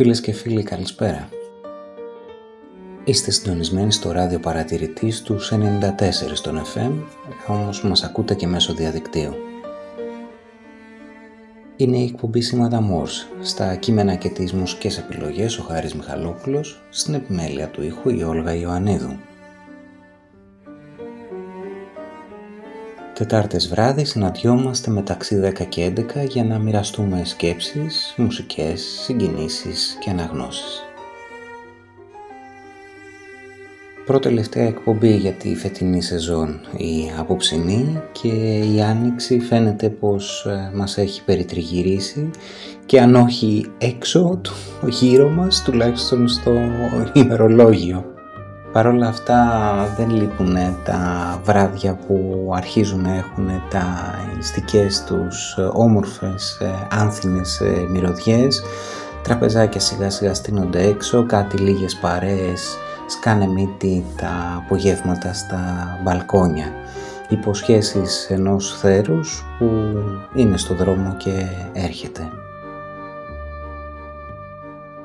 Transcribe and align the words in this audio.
Φίλες 0.00 0.20
και 0.20 0.32
φίλοι 0.32 0.62
καλησπέρα. 0.62 1.28
Είστε 3.04 3.30
συντονισμένοι 3.30 3.92
στο 3.92 4.12
ράδιο 4.12 4.38
παρατηρητής 4.38 5.22
του 5.22 5.38
94 5.40 6.32
στον 6.32 6.62
FM, 6.74 6.92
όμως 7.46 7.82
μας 7.82 8.04
ακούτε 8.04 8.34
και 8.34 8.46
μέσω 8.46 8.74
διαδικτύου. 8.74 9.34
Είναι 11.76 11.98
η 11.98 12.04
εκπομπή 12.04 12.40
Σήματα 12.40 12.80
Μόρς, 12.80 13.26
στα 13.40 13.74
κείμενα 13.74 14.14
και 14.14 14.28
τις 14.28 14.52
μουσικές 14.52 14.98
επιλογές 14.98 15.58
ο 15.58 15.62
Χάρης 15.62 15.94
Μιχαλόπουλος, 15.94 16.82
στην 16.90 17.14
επιμέλεια 17.14 17.68
του 17.68 17.82
ήχου 17.82 18.10
η 18.10 18.22
Όλγα 18.22 18.54
Ιωαννίδου. 18.54 19.16
Τετάρτες 23.20 23.68
βράδυς 23.68 24.10
συναντιόμαστε 24.10 24.90
μεταξύ 24.90 25.40
10 25.44 25.64
και 25.68 25.92
11 25.96 26.28
για 26.28 26.44
να 26.44 26.58
μοιραστούμε 26.58 27.22
σκέψεις, 27.24 28.14
μουσικές, 28.16 28.82
συγκινήσεις 29.04 29.96
και 30.00 30.10
αναγνώσεις. 30.10 30.82
Πρώτη-τελευταία 34.06 34.66
εκπομπή 34.66 35.16
για 35.16 35.32
τη 35.32 35.56
φετινή 35.56 36.02
σεζόν 36.02 36.60
η 36.76 37.12
απόψινή 37.18 38.02
και 38.12 38.58
η 38.58 38.82
άνοιξη 38.82 39.40
φαίνεται 39.40 39.88
πως 39.88 40.46
ε, 40.46 40.70
μας 40.74 40.98
έχει 40.98 41.24
περιτριγυρίσει 41.24 42.30
και 42.86 43.00
αν 43.00 43.14
όχι 43.14 43.66
έξω 43.78 44.40
του 44.42 44.52
γύρω 44.88 45.28
μας 45.28 45.62
τουλάχιστον 45.62 46.28
στο 46.28 46.52
ημερολόγιο. 47.12 48.09
Παρ' 48.72 48.86
όλα 48.86 49.08
αυτά 49.08 49.48
δεν 49.96 50.10
λείπουν 50.10 50.56
τα 50.84 51.00
βράδια 51.44 51.94
που 51.94 52.48
αρχίζουν 52.54 53.00
να 53.00 53.14
έχουν 53.14 53.62
τα 53.70 54.14
ιστικές 54.38 55.04
τους 55.04 55.56
όμορφες 55.72 56.58
ε, 56.60 56.86
άνθινες 56.90 57.60
ε, 57.60 57.86
μυρωδιές 57.88 58.62
τραπεζάκια 59.22 59.80
σιγά 59.80 60.10
σιγά 60.10 60.34
στείνονται 60.34 60.82
έξω, 60.82 61.26
κάτι 61.26 61.56
λίγες 61.56 61.96
παρέες 61.96 62.76
σκάνε 63.06 63.46
μύτη 63.46 64.04
τα 64.16 64.62
απογεύματα 64.64 65.32
στα 65.32 65.60
μπαλκόνια 66.02 66.72
υποσχέσεις 67.28 68.30
ενός 68.30 68.78
θέρους 68.78 69.44
που 69.58 69.70
είναι 70.34 70.56
στο 70.56 70.74
δρόμο 70.74 71.14
και 71.18 71.46
έρχεται. 71.72 72.39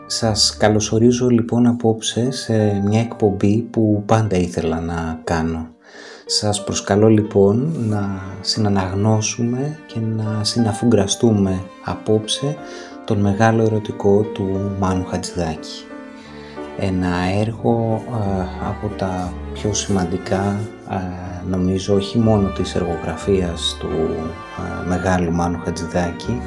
Σας 0.08 0.58
καλωσορίζω 0.58 1.28
λοιπόν 1.28 1.68
απόψε 1.68 2.32
σε 2.32 2.82
μια 2.86 3.00
εκπομπή 3.00 3.62
που 3.62 4.04
πάντα 4.06 4.38
ήθελα 4.38 4.80
να 4.80 5.20
κάνω. 5.24 5.68
Σας 6.26 6.64
προσκαλώ 6.64 7.08
λοιπόν 7.08 7.72
να 7.90 8.22
συναναγνώσουμε 8.42 9.80
και 9.86 10.00
να 10.00 10.44
συναφουγκραστούμε 10.44 11.62
απόψε 11.86 12.56
τον 13.06 13.20
μεγάλο 13.20 13.64
ερωτικό 13.64 14.22
του 14.22 14.72
Μάνου 14.80 15.06
Χατζηδάκη. 15.06 15.86
Ένα 16.80 17.16
έργο 17.40 18.04
από 18.68 18.96
τα 18.96 19.34
πιο 19.54 19.74
σημαντικά 19.74 20.60
νομίζω 21.50 21.96
όχι 21.96 22.18
μόνο 22.18 22.48
της 22.50 22.76
εργογραφίας 22.76 23.78
του 23.80 23.90
μεγάλου 24.88 25.32
Μάνου 25.32 25.60
Χατζηδάκη 25.64 26.42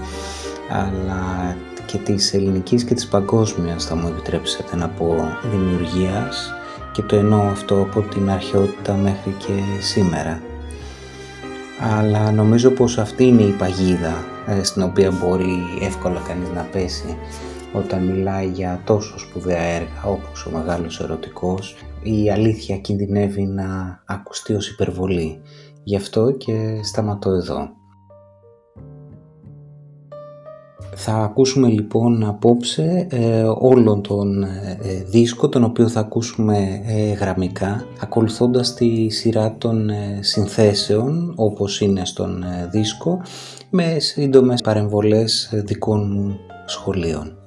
αλλά 0.70 1.56
και 1.90 1.98
της 1.98 2.34
ελληνικής 2.34 2.84
και 2.84 2.94
της 2.94 3.06
παγκόσμιας 3.06 3.84
θα 3.84 3.96
μου 3.96 4.08
επιτρέψετε 4.08 4.76
να 4.76 4.88
πω 4.88 5.14
δημιουργίας 5.50 6.52
και 6.92 7.02
το 7.02 7.16
εννοώ 7.16 7.40
αυτό 7.40 7.80
από 7.80 8.00
την 8.00 8.30
αρχαιότητα 8.30 8.94
μέχρι 8.94 9.34
και 9.38 9.52
σήμερα. 9.80 10.42
Αλλά 11.80 12.32
νομίζω 12.32 12.70
πως 12.70 12.98
αυτή 12.98 13.24
είναι 13.24 13.42
η 13.42 13.50
παγίδα 13.50 14.24
ε, 14.46 14.62
στην 14.62 14.82
οποία 14.82 15.10
μπορεί 15.10 15.58
εύκολα 15.80 16.20
κανείς 16.28 16.48
να 16.54 16.62
πέσει 16.62 17.16
όταν 17.72 18.04
μιλάει 18.04 18.46
για 18.46 18.80
τόσο 18.84 19.18
σπουδαία 19.18 19.62
έργα 19.62 20.04
όπως 20.04 20.46
ο 20.46 20.50
Μεγάλος 20.50 21.00
Ερωτικός 21.00 21.76
η 22.02 22.30
αλήθεια 22.30 22.76
κινδυνεύει 22.76 23.46
να 23.46 24.02
ακουστεί 24.04 24.54
ως 24.54 24.68
υπερβολή. 24.68 25.40
Γι' 25.84 25.96
αυτό 25.96 26.30
και 26.30 26.80
σταματώ 26.82 27.30
εδώ. 27.30 27.77
Θα 31.00 31.12
ακούσουμε 31.12 31.68
λοιπόν 31.68 32.24
απόψε 32.24 33.06
ε, 33.10 33.42
όλον 33.58 34.02
τον 34.02 34.42
ε, 34.42 34.78
ε, 34.82 35.02
δίσκο 35.02 35.48
τον 35.48 35.64
οποίο 35.64 35.88
θα 35.88 36.00
ακούσουμε 36.00 36.82
ε, 36.86 37.12
γραμμικά 37.12 37.86
ακολουθώντας 38.00 38.74
τη 38.74 39.08
σειρά 39.08 39.56
των 39.58 39.90
συνθέσεων 40.20 41.32
όπως 41.36 41.80
είναι 41.80 42.04
στον 42.04 42.44
δίσκο 42.70 43.20
με 43.70 43.98
σύντομες 43.98 44.60
παρεμβολές 44.60 45.50
δικών 45.52 46.10
μου 46.12 46.38
σχολείων. 46.66 47.38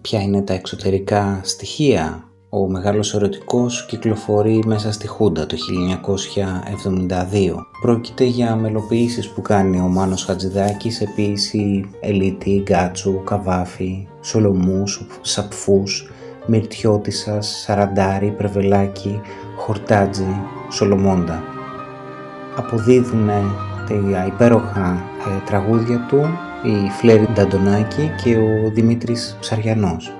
Ποια 0.00 0.22
είναι 0.22 0.42
τα 0.42 0.54
εξωτερικά 0.54 1.40
στοιχεία 1.44 2.25
ο 2.48 2.68
Μεγάλος 2.68 3.14
Ερωτικός 3.14 3.86
κυκλοφορεί 3.86 4.62
μέσα 4.66 4.92
στη 4.92 5.06
Χούντα 5.06 5.46
το 5.46 5.56
1972. 5.56 7.66
Πρόκειται 7.80 8.24
για 8.24 8.56
μελοποιήσεις 8.56 9.28
που 9.28 9.42
κάνει 9.42 9.80
ο 9.80 9.86
Μάνος 9.86 10.24
Χατζηδάκης 10.24 10.96
σε 10.96 11.12
ποίηση 11.14 11.90
Ελίτη, 12.00 12.62
Γκάτσου, 12.62 13.22
Καβάφη, 13.24 14.06
Σολομούς, 14.20 15.06
Σαπφούς, 15.20 16.10
Μυρτιώτισσας, 16.46 17.60
Σαραντάρη, 17.64 18.34
Πρεβελάκη, 18.36 19.20
Χορτάτζη, 19.56 20.36
Σολομόντα. 20.70 21.42
Αποδίδουν 22.56 23.30
τα 23.88 24.26
υπέροχα 24.26 25.04
ε, 25.26 25.44
τραγούδια 25.46 26.06
του 26.08 26.20
η 26.64 26.90
Φλέρη 26.90 27.28
Νταντονάκη 27.32 28.10
και 28.22 28.36
ο 28.36 28.70
Δημήτρης 28.70 29.36
Ψαριανός. 29.40 30.12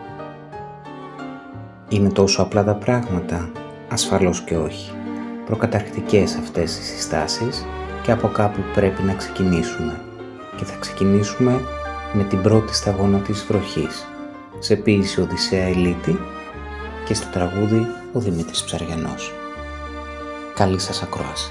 Είναι 1.88 2.08
τόσο 2.08 2.42
απλά 2.42 2.64
τα 2.64 2.74
πράγματα. 2.74 3.50
Ασφαλώς 3.88 4.40
και 4.40 4.56
όχι. 4.56 4.92
Προκαταρκτικές 5.46 6.34
αυτές 6.34 6.78
οι 6.78 6.82
συστάσεις 6.82 7.64
και 8.02 8.12
από 8.12 8.28
κάπου 8.28 8.60
πρέπει 8.74 9.02
να 9.02 9.14
ξεκινήσουμε. 9.14 10.00
Και 10.56 10.64
θα 10.64 10.76
ξεκινήσουμε 10.76 11.60
με 12.12 12.24
την 12.24 12.42
πρώτη 12.42 12.74
σταγόνα 12.74 13.18
της 13.18 13.44
βροχής. 13.48 14.06
Σε 14.58 14.76
ποίηση 14.76 15.20
Οδυσσέα 15.20 15.66
Ελίτη 15.66 16.18
και 17.06 17.14
στο 17.14 17.26
τραγούδι 17.32 17.86
ο 18.12 18.20
Δημήτρης 18.20 18.64
Ψαριανός. 18.64 19.32
Καλή 20.54 20.78
σας 20.78 21.02
ακρόαση. 21.02 21.50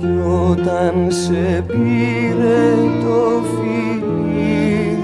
Κι 0.00 0.06
όταν 0.50 1.06
σε 1.10 1.64
πήρε 1.66 2.74
το 3.04 3.42
φιλί 3.54 4.98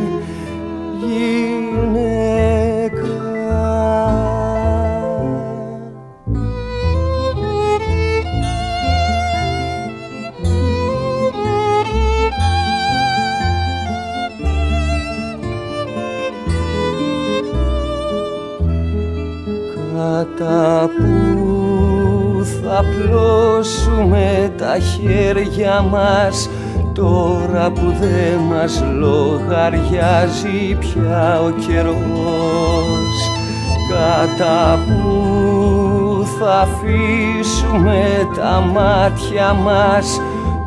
θα 22.97 23.03
πλώσουμε 23.03 24.53
τα 24.57 24.79
χέρια 24.79 25.81
μας 25.91 26.49
Τώρα 26.93 27.71
που 27.71 27.95
δε 28.01 28.37
μας 28.49 28.85
λογαριάζει 28.99 30.77
πια 30.79 31.41
ο 31.41 31.51
καιρός. 31.51 33.31
Κατά 33.91 34.79
που 34.87 36.27
θα 36.39 36.61
αφήσουμε 36.61 38.29
τα 38.37 38.61
μάτια 38.61 39.53
μας 39.53 40.21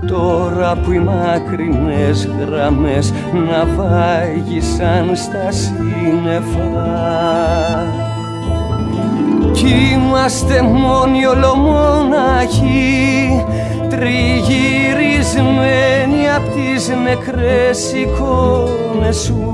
Τώρα 0.08 0.76
που 0.84 0.92
οι 0.92 1.00
μακρινές 1.00 2.30
γραμμές 2.40 3.14
να 3.34 3.66
βάγισαν 3.66 5.16
στα 5.16 5.52
σύννεφα 5.52 6.80
κι 9.59 9.75
είμαστε 9.94 10.61
μόνοι 10.61 11.25
ολομόναχοι 11.25 13.45
τριγυρισμένοι 13.89 16.29
απ' 16.35 16.53
τις 16.53 16.89
νεκρές 17.03 17.94
εικόνες 17.94 19.17
σου. 19.17 19.53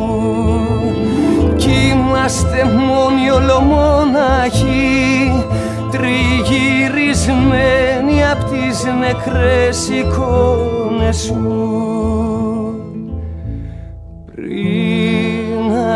Κι 1.56 1.92
είμαστε 1.92 2.64
μόνοι 2.64 3.30
ολομόναχοι 3.30 5.46
τριγυρισμένοι 5.92 8.26
απ' 8.32 8.44
τις 8.44 8.84
νεκρές 9.00 9.90
εικόνες 9.90 11.18
σου 11.18 11.40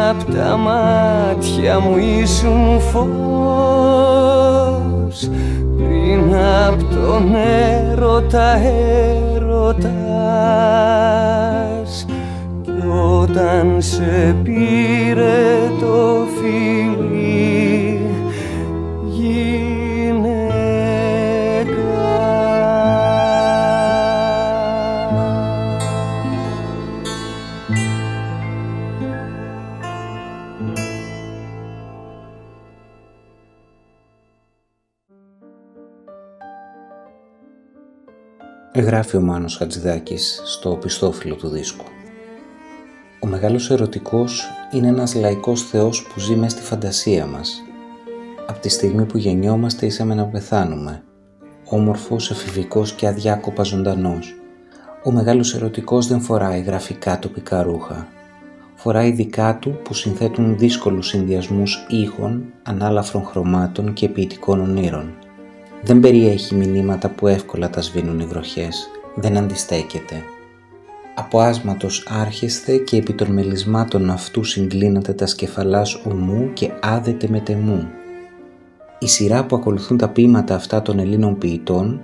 απ' 0.09 0.33
τα 0.35 0.57
μάτια 0.57 1.79
μου 1.79 1.97
ήσουν 1.97 2.79
φως. 2.79 3.09
Πριν 5.77 6.35
απ' 6.67 6.83
τον 6.93 7.35
έρωτα 7.35 8.57
έρωτας. 9.35 9.89
Κι 12.61 12.71
όταν 13.21 13.75
σε 13.77 14.35
πήρε 14.43 15.71
το 15.79 16.27
φιλί 16.39 16.98
Γράφει 38.79 39.17
ο 39.17 39.21
Μάνος 39.21 39.55
Χατζηδάκης 39.57 40.41
στο 40.45 40.75
πιστόφυλλο 40.75 41.35
του 41.35 41.47
δίσκου. 41.47 41.85
Ο 43.19 43.27
μεγάλος 43.27 43.69
ερωτικός 43.69 44.43
είναι 44.71 44.87
ένας 44.87 45.15
λαϊκός 45.15 45.63
θεός 45.63 46.03
που 46.03 46.19
ζει 46.19 46.35
μέσα 46.35 46.57
στη 46.57 46.65
φαντασία 46.65 47.25
μας. 47.25 47.61
Από 48.47 48.59
τη 48.59 48.69
στιγμή 48.69 49.05
που 49.05 49.17
γεννιόμαστε 49.17 49.85
είσαμε 49.85 50.15
να 50.15 50.25
πεθάνουμε. 50.25 51.03
Όμορφος, 51.65 52.31
εφηβικός 52.31 52.93
και 52.93 53.07
αδιάκοπα 53.07 53.63
ζωντανός. 53.63 54.35
Ο 55.03 55.11
μεγάλος 55.11 55.55
ερωτικός 55.55 56.07
δεν 56.07 56.21
φοράει 56.21 56.61
γραφικά 56.61 57.19
τοπικά 57.19 57.63
ρούχα. 57.63 58.07
Φοράει 58.75 59.11
δικά 59.11 59.57
του 59.57 59.79
που 59.83 59.93
συνθέτουν 59.93 60.57
δύσκολους 60.57 61.07
συνδυασμούς 61.07 61.85
ήχων, 61.89 62.53
ανάλαφρων 62.63 63.25
χρωμάτων 63.25 63.93
και 63.93 64.09
ποιητικών 64.09 64.59
ονείρων. 64.59 65.13
Δεν 65.81 65.99
περιέχει 65.99 66.55
μηνύματα 66.55 67.09
που 67.09 67.27
εύκολα 67.27 67.69
τα 67.69 67.81
σβήνουν 67.81 68.19
οι 68.19 68.25
βροχές. 68.25 68.89
Δεν 69.15 69.37
αντιστέκεται. 69.37 70.23
Από 71.15 71.39
άσματος 71.39 72.07
άρχεσθε 72.09 72.77
και 72.77 72.97
επί 72.97 73.13
των 73.13 73.31
μελισμάτων 73.31 74.09
αυτού 74.09 74.43
συγκλίνατε 74.43 75.13
τα 75.13 75.25
σκεφαλάς 75.25 76.01
ομού 76.05 76.49
και 76.53 76.71
άδετε 76.81 77.27
με 77.29 77.39
τεμού. 77.39 77.87
Η 78.99 79.07
σειρά 79.07 79.45
που 79.45 79.55
ακολουθούν 79.55 79.97
τα 79.97 80.09
ποίηματα 80.09 80.55
αυτά 80.55 80.81
των 80.81 80.99
Ελλήνων 80.99 81.37
ποιητών 81.37 82.01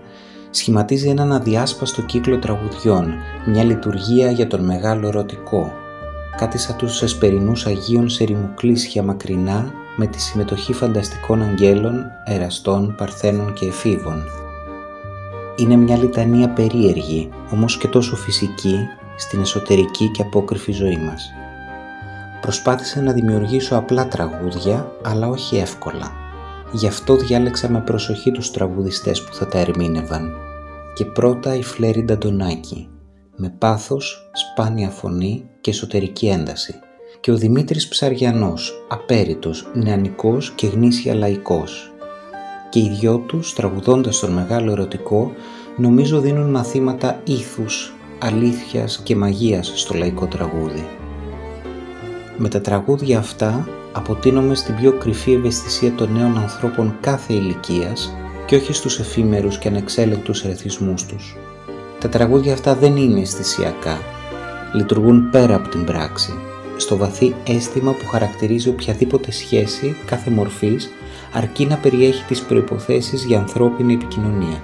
σχηματίζει 0.50 1.10
έναν 1.10 1.32
αδιάσπαστο 1.32 2.02
κύκλο 2.02 2.40
τραγουδιών, 2.40 3.14
μια 3.46 3.64
λειτουργία 3.64 4.32
για 4.32 4.48
τον 4.48 4.66
μεγάλο 4.66 5.08
ερωτικό, 5.08 5.72
κάτι 6.38 6.58
σαν 6.58 6.76
τους 6.76 7.02
εσπερινούς 7.02 7.66
Αγίων 7.66 8.10
σε 8.10 8.24
ρημουκλήσια 8.24 9.04
μακρινά 9.04 9.74
με 9.96 10.08
τη 10.08 10.22
συμμετοχή 10.22 10.74
φανταστικών 10.74 11.42
αγγέλων, 11.42 12.12
εραστών, 12.24 12.96
παρθένων 12.98 13.54
και 13.54 13.66
εφήβων. 13.66 14.24
Είναι 15.56 15.76
μια 15.76 15.98
λιτανία 15.98 16.50
περίεργη, 16.50 17.30
όμως 17.52 17.78
και 17.78 17.88
τόσο 17.88 18.16
φυσική, 18.16 18.78
στην 19.18 19.42
εσωτερική 19.42 20.12
και 20.12 20.22
απόκριφη 20.22 20.72
ζωή 20.72 20.98
μας. 20.98 21.30
Προσπάθησα 22.42 23.02
να 23.02 23.12
δημιουργήσω 23.12 23.76
απλά 23.76 24.08
τραγούδια, 24.08 24.92
αλλά 25.04 25.28
όχι 25.28 25.58
εύκολα. 25.58 26.12
Γι' 26.72 26.88
αυτό 26.88 27.16
διάλεξα 27.16 27.70
με 27.70 27.82
προσοχή 27.82 28.32
τους 28.32 28.52
τραγουδιστές 28.52 29.24
που 29.24 29.34
θα 29.34 29.48
τα 29.48 29.60
ερμήνευαν. 29.60 30.34
Και 30.94 31.06
πρώτα 31.06 31.56
η 31.56 31.64
Φλέρι 31.64 32.04
Νταντονάκη, 32.04 32.90
με 33.36 33.50
πάθος, 33.50 34.30
σπάνια 34.34 34.90
φωνή 34.90 35.50
και 35.62 35.70
εσωτερική 35.70 36.28
ένταση 36.28 36.80
και 37.26 37.32
ο 37.32 37.38
Δημήτρης 37.38 37.88
Ψαριανός, 37.88 38.86
απέριτος, 38.88 39.68
νεανικός 39.74 40.52
και 40.52 40.68
γνήσια 40.68 41.16
λαϊκός. 41.16 41.94
Και 42.70 42.80
οι 42.80 42.96
δυο 43.00 43.18
τους, 43.18 43.54
τραγουδώντας 43.54 44.20
τον 44.20 44.32
μεγάλο 44.32 44.72
ερωτικό, 44.72 45.32
νομίζω 45.78 46.20
δίνουν 46.20 46.50
μαθήματα 46.50 47.22
ήθους, 47.24 47.94
αλήθειας 48.20 49.00
και 49.04 49.16
μαγείας 49.16 49.72
στο 49.76 49.94
λαϊκό 49.94 50.26
τραγούδι. 50.26 50.88
Με 52.38 52.50
τα 52.50 52.62
τραγούδια 52.62 53.18
αυτά 53.18 53.68
αποτείνομαι 53.92 54.56
στην 54.56 54.76
πιο 54.76 54.92
κρυφή 54.92 55.34
ευαισθησία 55.34 55.92
των 55.92 56.12
νέων 56.14 56.38
ανθρώπων 56.38 56.98
κάθε 57.02 57.34
ηλικίας 57.34 58.14
και 58.46 58.56
όχι 58.56 58.74
στους 58.74 59.00
εφήμερους 59.00 59.58
και 59.58 59.68
ανεξέλεγκτους 59.68 60.44
ερεθισμούς 60.44 61.06
τους. 61.06 61.38
Τα 62.00 62.10
τραγούδια 62.10 62.54
αυτά 62.54 62.76
δεν 62.76 62.96
είναι 62.96 63.20
αισθησιακά, 63.20 63.98
λειτουργούν 64.74 65.30
πέρα 65.30 65.56
από 65.56 65.70
την 65.70 65.86
πράξη 65.86 66.34
στο 66.78 66.98
βαθύ 66.98 67.36
αίσθημα 67.48 67.92
που 67.92 68.06
χαρακτηρίζει 68.06 68.70
οποιαδήποτε 68.70 69.32
σχέση 69.32 69.96
κάθε 70.06 70.30
μορφής 70.30 70.90
αρκεί 71.34 71.66
να 71.66 71.78
περιέχει 71.78 72.24
τις 72.24 72.42
προϋποθέσεις 72.42 73.24
για 73.24 73.40
ανθρώπινη 73.40 73.94
επικοινωνία. 73.94 74.62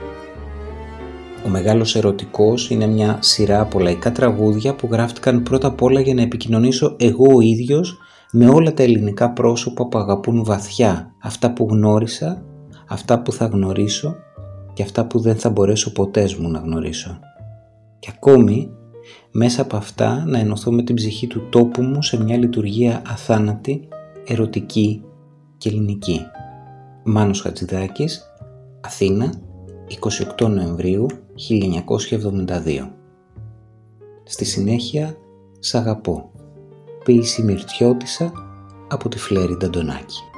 Ο 1.46 1.50
Μεγάλος 1.50 1.96
Ερωτικός 1.96 2.70
είναι 2.70 2.88
μια 2.88 3.18
σειρά 3.22 3.60
από 3.60 3.80
λαϊκά 3.80 4.12
τραγούδια 4.12 4.76
που 4.76 4.90
γράφτηκαν 4.92 5.44
πρώτα 5.44 5.68
απ' 5.68 5.82
όλα 5.82 6.00
για 6.00 6.14
να 6.14 6.22
επικοινωνήσω 6.22 6.96
εγώ 7.00 7.36
ο 7.36 7.42
ίδιος 7.42 7.98
με 8.32 8.50
όλα 8.50 8.74
τα 8.74 8.84
ελληνικά 8.84 9.32
πρόσωπα 9.32 9.88
που 9.88 9.98
αγαπούν 9.98 10.44
βαθιά 10.44 11.16
αυτά 11.22 11.54
που 11.54 11.68
γνώρισα, 11.70 12.44
αυτά 12.88 13.22
που 13.22 13.32
θα 13.32 13.46
γνωρίσω 13.46 14.16
και 14.74 14.84
αυτά 14.84 15.06
που 15.06 15.20
δεν 15.20 15.36
θα 15.36 15.50
μπορέσω 15.50 15.92
ποτέ 15.92 16.30
μου 16.40 16.50
να 16.50 16.60
γνωρίσω. 16.60 17.20
Και 18.00 18.10
ακόμη 18.16 18.72
μέσα 19.32 19.62
από 19.62 19.78
αυτά 19.78 20.24
να 20.26 20.40
ενωθώ 20.40 20.72
με 20.72 20.84
την 20.84 20.96
ψυχή 20.96 21.28
του 21.28 21.48
τόπου 21.50 21.82
μου 21.82 22.04
σε 22.04 22.24
μια 22.24 22.38
λειτουργία 22.38 23.02
αθάνατη, 23.08 23.88
ερωτική 24.26 25.04
και 25.58 25.70
ελληνική. 25.70 26.22
Μάνος 27.04 27.42
Χατζηδάκης, 27.42 28.24
Αθήνα, 28.82 29.34
28 30.40 30.50
Νοεμβρίου 30.50 31.06
1972. 31.50 32.90
Στη 34.24 34.46
συνέχεια 34.46 35.16
«Σ' 35.60 35.76
αγαπώ», 35.76 36.32
ποίηση 37.04 37.44
Μυρτιώτησα 37.44 38.32
από 38.88 39.10
τη 39.10 39.18
Φλέρη 39.18 39.56
Νταντονάκη. 39.58 40.31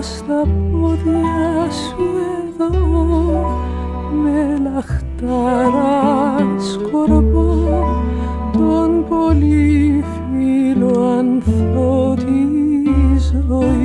Στα 0.00 0.42
πόδια 0.70 1.70
σου 1.70 2.06
εδώ 2.44 2.72
με 4.22 4.58
λαχτάρα 4.62 6.38
σκορπό 6.58 7.48
τον 8.52 9.04
πολύ 9.08 10.04
φίλο 10.04 10.94
ανθό 11.18 12.14
της 12.16 13.34
ζωής 13.48 13.78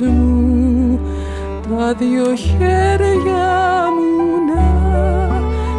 μου. 0.00 1.00
Τα 1.68 1.94
δυο 1.94 2.34
χέρια 2.34 3.88
μου 3.96 4.10
να 4.48 4.66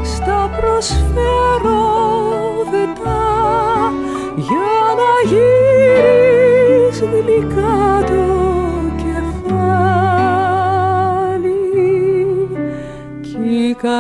στα 0.04 0.50
προσφέρω 0.58 1.84
δετά 2.72 3.26
για 4.36 4.74
να 5.00 5.12
γύρεις 5.30 6.98
γλυκά 7.00 8.01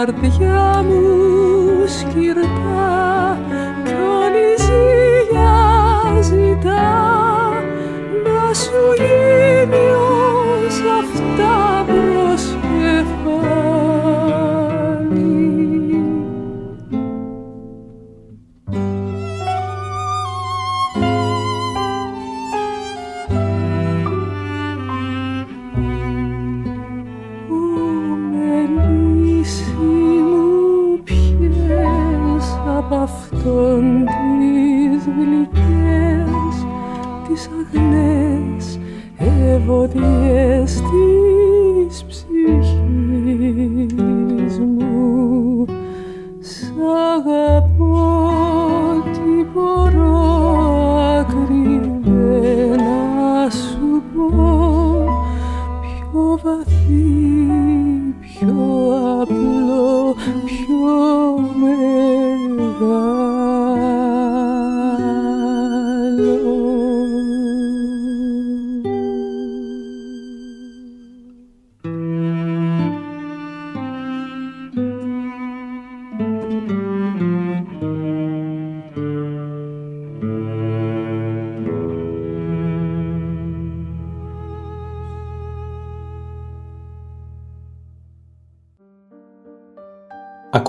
καρδιά 0.05 0.83
μου 0.87 1.30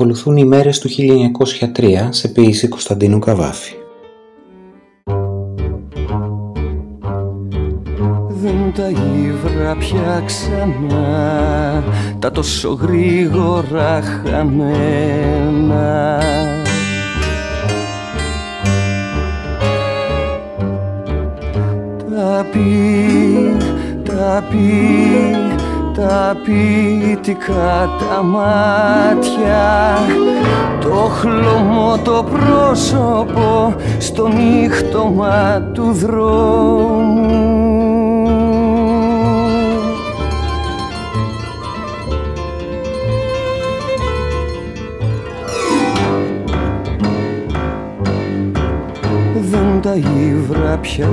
Ακολουθούν 0.03 0.37
οι 0.37 0.45
μέρες 0.45 0.79
του 0.79 0.89
1903 1.79 2.09
σε 2.11 2.29
ποίηση 2.29 2.69
Κωνσταντίνου 2.69 3.19
Καβάφη. 3.19 3.73
Δεν 8.29 8.73
τα 8.75 8.89
ύβρα 8.89 9.77
πια 9.77 10.23
ξανά 10.27 11.85
Τα 12.19 12.31
τόσο 12.31 12.69
γρήγορα 12.69 14.03
χαμένα 14.03 14.61
Τα 22.11 22.47
πει, 22.53 22.63
τα 24.05 24.45
πει, 24.51 25.52
τα 26.03 26.37
ποιητικά 26.45 27.89
τα 27.99 28.23
μάτια. 28.23 29.99
Το 30.81 30.95
χλωμό 30.95 31.99
το 32.05 32.25
πρόσωπο 32.31 33.75
στο 33.99 34.29
νύχτωμα 34.29 35.61
του 35.73 35.93
δρόμου. 35.93 37.31
Δεν 49.51 49.81
τα 49.83 49.95
ύβρα 49.95 50.79
πια 50.81 51.09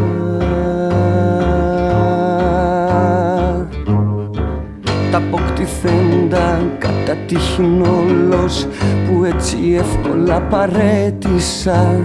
αποκτηθέντα 6.29 6.77
κατά 6.77 7.15
τύχην 7.27 7.81
όλος 7.81 8.67
που 9.07 9.24
έτσι 9.24 9.57
εύκολα 9.77 10.41
παρέτησα 10.41 12.01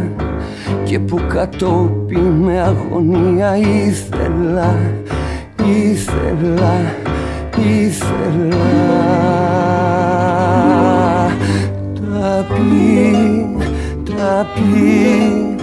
και 0.85 0.99
που 0.99 1.21
κατόπι 1.28 2.16
με 2.16 2.61
αγωνία 2.61 3.57
ήθελα, 3.57 4.76
ήθελα, 5.64 6.95
ήθελα. 7.81 8.62
Τα 12.11 12.47
πει, 12.49 13.47
τα 14.04 14.47
πει, 14.54 15.53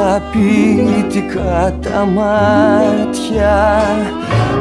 τα 0.00 0.22
ποιητικά 0.32 1.74
τα 1.82 2.04
μάτια. 2.04 3.82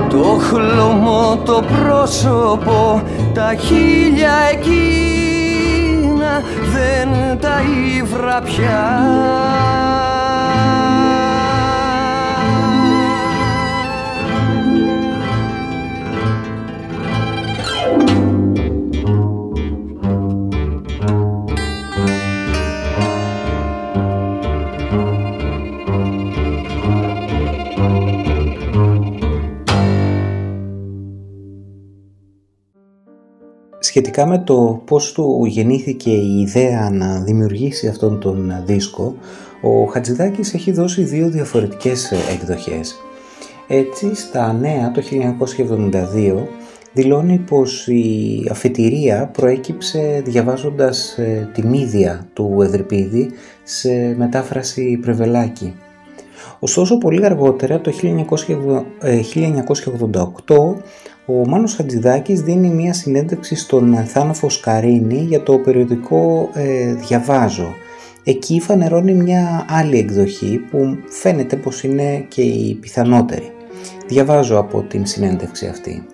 Το 0.10 0.24
χλωμό 0.24 1.41
το 1.46 1.63
πρόσωπο 1.77 3.01
τα 3.34 3.55
χίλια 3.60 4.34
εκείνα 4.51 6.41
δεν 6.74 7.39
τα 7.39 7.62
ύβρα 7.98 8.41
πια 8.41 9.00
Σχετικά 34.00 34.27
με 34.27 34.38
το 34.38 34.82
πώς 34.86 35.12
του 35.12 35.46
γεννήθηκε 35.46 36.10
η 36.10 36.39
ιδέα 36.39 36.89
να 36.89 37.20
δημιουργήσει 37.20 37.88
αυτόν 37.88 38.20
τον 38.20 38.63
δίσκο, 38.65 39.15
ο 39.62 39.86
Χατζηδάκης 39.86 40.53
έχει 40.53 40.72
δώσει 40.72 41.03
δύο 41.03 41.29
διαφορετικές 41.29 42.12
εκδοχές. 42.12 42.96
Έτσι, 43.68 44.15
στα 44.15 44.53
νέα 44.53 44.91
το 44.91 45.01
1972 45.91 46.48
δηλώνει 46.94 47.38
πως 47.38 47.88
η 47.88 48.48
αφετηρία 48.51 49.29
προέκυψε 49.34 50.22
διαβάζοντας 50.25 51.18
ε, 51.18 51.50
τη 51.53 51.65
μύδια 51.68 52.27
του 52.34 52.58
Εδρυπίδη 52.62 53.29
σε 53.63 54.15
μετάφραση 54.18 55.00
Πρεβελάκη. 55.01 55.74
Ωστόσο, 56.60 56.98
πολύ 56.98 57.25
αργότερα, 57.25 57.82
το 57.82 57.91
1988, 60.32 60.75
ο 61.31 61.48
Μάνος 61.48 61.75
Χατζηδάκης 61.75 62.41
δίνει 62.41 62.69
μία 62.69 62.93
συνέντευξη 62.93 63.55
στον 63.55 63.95
Θάνο 63.95 64.33
Φωσκαρίνη 64.33 65.17
για 65.17 65.43
το 65.43 65.57
περιοδικό 65.57 66.50
ε, 66.53 66.93
«Διαβάζω». 66.93 67.74
Εκεί 68.24 68.59
φανερώνει 68.59 69.13
μια 69.13 69.65
άλλη 69.69 69.98
εκδοχή 69.98 70.57
που 70.71 70.98
φαίνεται 71.09 71.55
πως 71.55 71.83
είναι 71.83 72.25
και 72.27 72.41
η 72.41 72.77
πιθανότερη. 72.81 73.51
Διαβάζω 74.07 74.57
από 74.57 74.81
την 74.81 75.05
συνέντευξη 75.05 75.67
αυτή. 75.67 76.05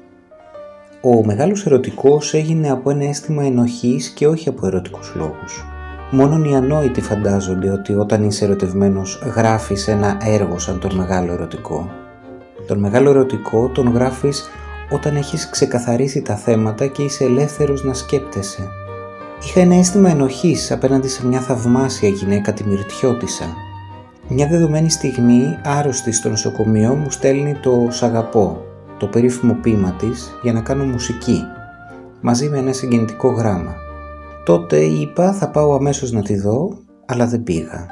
Ο 1.01 1.25
μεγάλος 1.25 1.65
ερωτικός 1.65 2.33
έγινε 2.33 2.69
από 2.69 2.89
ένα 2.89 3.03
αίσθημα 3.03 3.43
ενοχής 3.43 4.09
και 4.09 4.27
όχι 4.27 4.49
από 4.49 4.67
ερωτικούς 4.67 5.13
λόγους. 5.15 5.65
Μόνον 6.11 6.43
οι 6.43 6.55
ανόητοι 6.55 7.01
φαντάζονται 7.01 7.69
ότι 7.69 7.93
όταν 7.93 8.23
είσαι 8.23 8.45
ερωτευμένος 8.45 9.21
γράφεις 9.35 9.87
ένα 9.87 10.17
έργο 10.25 10.59
σαν 10.59 10.79
τον 10.79 10.95
μεγάλο 10.95 11.31
ερωτικό. 11.31 11.89
Τον 12.67 12.79
μεγάλο 12.79 13.09
ερωτικό 13.09 13.67
τον 13.73 13.93
γράφεις 13.93 14.49
όταν 14.89 15.15
έχεις 15.15 15.49
ξεκαθαρίσει 15.49 16.21
τα 16.21 16.35
θέματα 16.35 16.87
και 16.87 17.03
είσαι 17.03 17.23
ελεύθερος 17.23 17.83
να 17.83 17.93
σκέπτεσαι. 17.93 18.69
Είχα 19.43 19.59
ένα 19.59 19.75
αίσθημα 19.75 20.09
ενοχής 20.09 20.71
απέναντι 20.71 21.07
σε 21.07 21.27
μια 21.27 21.39
θαυμάσια 21.39 22.09
γυναίκα 22.09 22.53
τη 22.53 22.63
Μυρτιώτισσα. 22.67 23.45
Μια 24.27 24.47
δεδομένη 24.47 24.89
στιγμή 24.89 25.57
άρρωστη 25.63 26.11
στο 26.11 26.29
νοσοκομείο 26.29 26.93
μου 26.93 27.09
στέλνει 27.09 27.53
το 27.53 27.87
«Σ' 27.89 28.03
αγαπώ», 28.03 28.61
το 28.97 29.07
περίφημο 29.07 29.53
ποίημα 29.53 29.91
της, 29.91 30.31
για 30.41 30.53
να 30.53 30.61
κάνω 30.61 30.83
μουσική, 30.83 31.41
μαζί 32.21 32.49
με 32.49 32.57
ένα 32.57 32.73
συγκινητικό 32.73 33.29
γράμμα. 33.29 33.75
Τότε 34.45 34.77
είπα 34.77 35.33
θα 35.33 35.49
πάω 35.49 35.73
αμέσως 35.73 36.11
να 36.11 36.21
τη 36.21 36.37
δω, 36.39 36.77
αλλά 37.05 37.27
δεν 37.27 37.43
πήγα. 37.43 37.85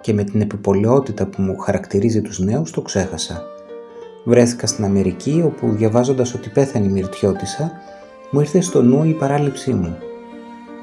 Και 0.00 0.12
με 0.12 0.24
την 0.24 0.40
επιπολαιότητα 0.40 1.26
που 1.26 1.42
μου 1.42 1.58
χαρακτηρίζει 1.58 2.22
τους 2.22 2.38
νέους 2.38 2.70
το 2.70 2.82
ξέχασα. 2.82 3.42
Βρέθηκα 4.24 4.66
στην 4.66 4.84
Αμερική 4.84 5.42
όπου 5.44 5.70
διαβάζοντας 5.70 6.34
ότι 6.34 6.48
πέθανε 6.48 6.86
η 6.86 6.88
Μυρτιώτισσα 6.88 7.72
μου 8.30 8.40
ήρθε 8.40 8.60
στο 8.60 8.82
νου 8.82 9.04
η 9.04 9.12
παράληψή 9.12 9.72
μου. 9.72 9.98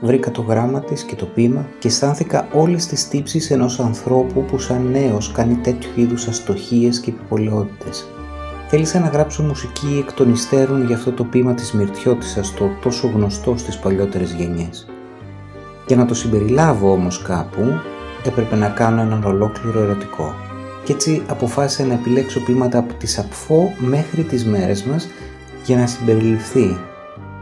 Βρήκα 0.02 0.32
το 0.32 0.42
γράμμα 0.42 0.80
της 0.80 1.04
και 1.04 1.16
το 1.16 1.26
πείμα 1.26 1.66
και 1.80 1.88
αισθάνθηκα 1.88 2.48
όλες 2.54 2.86
τις 2.86 3.08
τύψεις 3.08 3.52
ενός 3.52 3.80
ανθρώπου 3.80 4.46
που 4.46 4.58
σαν 4.58 4.92
νέος 4.92 5.32
κάνει 5.32 5.56
τέτοιου 5.56 5.92
είδους 5.96 6.28
αστοχίες 6.28 7.00
και 7.00 7.10
επιπολαιότητες. 7.10 8.08
Θέλησα 8.68 9.00
να 9.00 9.08
γράψω 9.08 9.44
μουσική 9.44 10.04
εκ 10.06 10.14
των 10.14 10.32
υστέρων 10.32 10.86
για 10.86 10.96
αυτό 10.96 11.12
το 11.12 11.24
πείμα 11.24 11.54
της 11.54 11.72
Μυρτιώτισσας 11.72 12.54
το 12.54 12.70
τόσο 12.82 13.08
γνωστό 13.08 13.58
στις 13.58 13.78
παλιότερες 13.78 14.32
γενιές. 14.34 14.88
Για 15.88 15.96
να 15.96 16.06
το 16.06 16.14
συμπεριλάβω 16.14 16.92
όμως 16.92 17.22
κάπου 17.22 17.64
έπρεπε 18.26 18.56
να 18.56 18.68
κάνω 18.68 19.02
έναν 19.02 19.24
ολόκληρο 19.24 19.82
ερωτικό 19.82 20.49
και 20.84 20.94
έτσι 20.94 21.24
αποφάσισα 21.28 21.86
να 21.86 21.94
επιλέξω 21.94 22.40
ποίηματα 22.40 22.78
από 22.78 22.94
τη 22.94 23.08
Σαπφό 23.08 23.74
μέχρι 23.78 24.24
τις 24.24 24.46
μέρες 24.46 24.84
μας 24.84 25.08
για 25.66 25.78
να 25.78 25.88
συμπεριληφθεί 25.88 26.78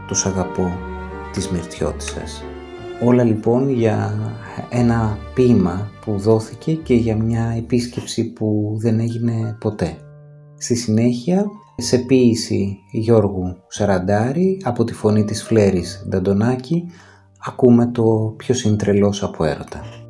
το 0.08 0.14
«Σ' 0.14 0.26
αγαπώ» 0.26 0.72
της 1.32 1.48
Μυρτιώτισσας. 1.48 2.44
Όλα 3.04 3.24
λοιπόν 3.24 3.70
για 3.70 4.14
ένα 4.70 5.18
ποίημα 5.34 5.90
που 6.04 6.18
δόθηκε 6.18 6.74
και 6.74 6.94
για 6.94 7.16
μια 7.16 7.54
επίσκεψη 7.56 8.32
που 8.32 8.76
δεν 8.80 9.00
έγινε 9.00 9.56
ποτέ. 9.60 9.96
Στη 10.56 10.74
συνέχεια, 10.74 11.46
σε 11.76 11.98
ποίηση 11.98 12.78
Γιώργου 12.92 13.56
Σαραντάρη 13.68 14.60
από 14.64 14.84
τη 14.84 14.92
φωνή 14.92 15.24
της 15.24 15.42
Φλέρης 15.42 16.06
Νταντονάκη 16.08 16.84
ακούμε 17.46 17.86
το 17.86 18.34
«Ποιος 18.36 18.62
είναι 18.62 18.76
τρελός 18.76 19.22
από 19.22 19.44
έρωτα». 19.44 20.07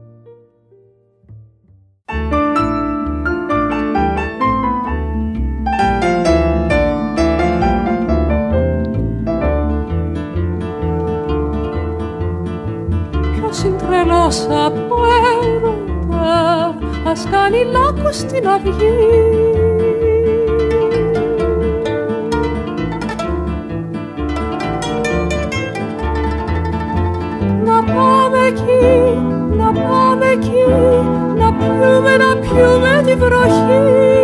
Τρελός 14.29 14.65
από 14.67 14.97
έρωτα 15.35 16.75
ας 17.11 17.27
κάνει 17.31 17.65
λάκκος 17.65 18.17
στην 18.17 18.49
αυγή. 18.49 18.97
Να 27.65 27.85
πάμε 27.95 28.47
εκεί, 28.47 29.19
να 29.57 29.73
πάμε 29.73 30.27
εκεί 30.33 30.65
να 31.39 31.53
πιούμε, 31.53 32.17
να 32.17 32.37
πιούμε 32.37 33.03
τη 33.07 33.15
βροχή 33.15 34.18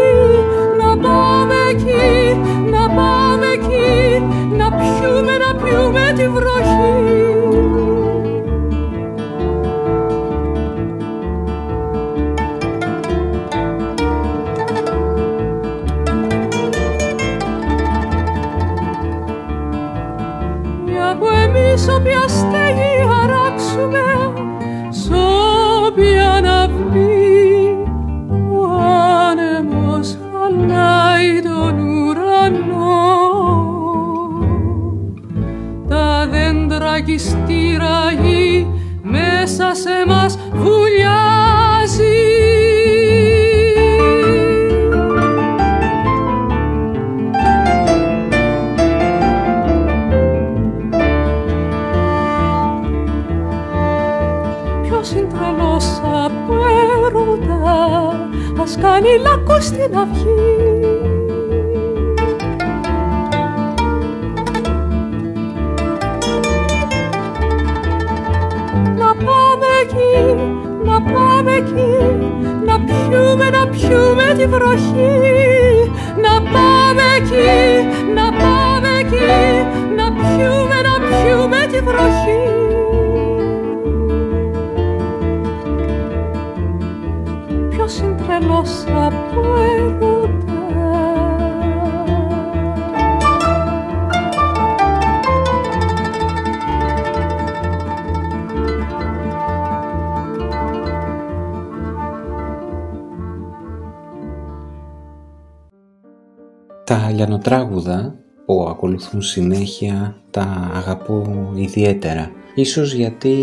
Τα 106.85 107.11
λιανοτράγουδα 107.11 108.14
που 108.47 108.66
ακολουθούν 108.68 109.23
συνέχεια 109.23 110.16
τα 110.35 110.70
αγαπώ 110.75 111.51
ιδιαίτερα 111.55 112.31
Ίσως 112.57 112.92
γιατί 112.92 113.37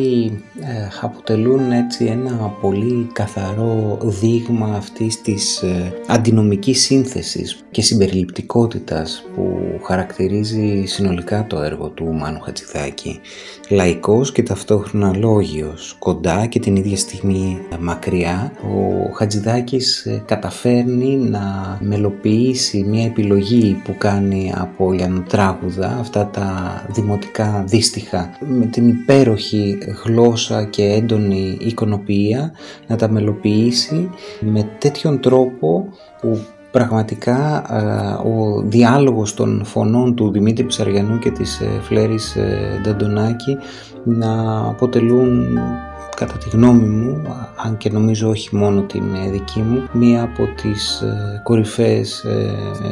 ε, 0.59 0.87
αποτελούν 1.01 1.71
έτσι 1.71 2.05
ένα 2.05 2.55
πολύ 2.61 3.09
καθαρό 3.13 3.97
δείγμα 4.01 4.73
αυτής 4.75 5.21
της 5.21 5.61
ε, 5.61 5.93
αντινομικής 6.07 6.81
σύνθεσης 6.81 7.63
και 7.71 7.81
συμπεριληπτικότητας 7.81 9.23
που 9.35 9.59
χαρακτηρίζει 9.83 10.83
συνολικά 10.85 11.47
το 11.47 11.61
έργο 11.61 11.89
του 11.89 12.13
Μάνου 12.13 12.39
Χατζηδάκη. 12.39 13.19
Λαϊκός 13.69 14.31
και 14.31 14.43
ταυτόχρονα 14.43 15.17
λόγιος, 15.17 15.95
κοντά 15.99 16.45
και 16.45 16.59
την 16.59 16.75
ίδια 16.75 16.97
στιγμή 16.97 17.59
μακριά, 17.79 18.51
ο 18.63 19.11
Χατζηδάκης 19.13 20.05
ε, 20.05 20.23
καταφέρνει 20.25 21.15
να 21.15 21.77
μελοποιήσει 21.81 22.83
μια 22.83 23.05
επιλογή 23.05 23.81
που 23.83 23.95
κάνει 23.97 24.53
από 24.55 24.91
λιανοτράγουδα, 24.91 25.97
αυτά 25.99 26.27
τα 26.27 26.80
δημοτικά 26.87 27.63
δύστιχα, 27.67 28.29
με 28.39 28.65
την 28.65 28.87
υπέροχη 28.87 29.77
γλώσσα 30.05 30.63
και 30.63 30.83
έντονη 30.83 31.57
εικονοποιία 31.59 32.51
να 32.87 32.95
τα 32.95 33.09
μελοποιήσει 33.09 34.09
με 34.39 34.69
τέτοιον 34.77 35.19
τρόπο 35.19 35.87
που 36.21 36.39
πραγματικά 36.71 37.65
ο 38.23 38.61
διάλογος 38.61 39.33
των 39.33 39.65
φωνών 39.65 40.15
του 40.15 40.31
Δημήτρη 40.31 40.65
Ψαριανού 40.65 41.19
και 41.19 41.31
της 41.31 41.59
ε, 41.59 41.65
Φλέρης 41.81 42.35
ε, 42.35 42.79
Νταντονάκη 42.83 43.57
να 44.03 44.59
αποτελούν 44.67 45.59
κατά 46.15 46.37
τη 46.37 46.49
γνώμη 46.49 46.87
μου, 46.87 47.21
αν 47.55 47.77
και 47.77 47.89
νομίζω 47.89 48.29
όχι 48.29 48.55
μόνο 48.55 48.81
την 48.81 49.03
ε, 49.15 49.29
δική 49.29 49.59
μου, 49.59 49.87
μία 49.91 50.23
από 50.23 50.47
τις 50.61 51.03
κορυφαίες 51.43 52.25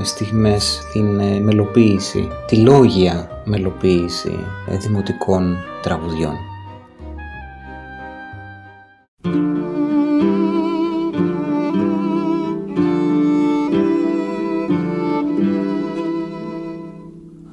στιγμές 0.03 0.79
στην 0.89 1.21
μελοποίηση. 1.43 2.27
Τη 2.47 2.55
λόγια 2.57 3.29
μελοποίηση 3.45 4.39
δημοτικών 4.79 5.57
τραγουδιών. 5.81 6.33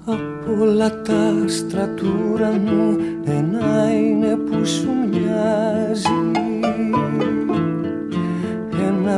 Από 0.06 0.62
όλα 0.62 1.02
τα 1.02 1.42
άστρα 1.44 1.88
του 1.88 2.14
ουρανού 2.32 2.96
ένα 3.24 3.92
είναι 3.92 4.36
που 4.36 4.66
σου 4.66 5.05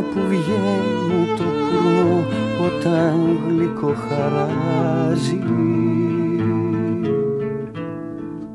που 0.02 0.20
βγαίνει 0.28 1.26
το 1.36 1.44
πρωί 1.44 2.38
όταν 2.66 3.38
γλυκό 3.46 3.94
χαράζει 4.08 5.42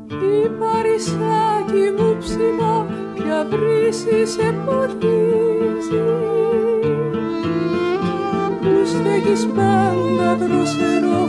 Η 0.08 0.48
παρισάκι 0.58 1.84
μου 1.98 2.16
ψηλά 2.18 2.86
πια 3.14 3.46
βρύση 3.50 4.26
σε 4.26 4.54
ποτίζει. 4.66 6.02
Μου 8.62 8.84
στέκεις 8.84 9.46
πάντα 9.46 10.36
δροσερό 10.36 11.22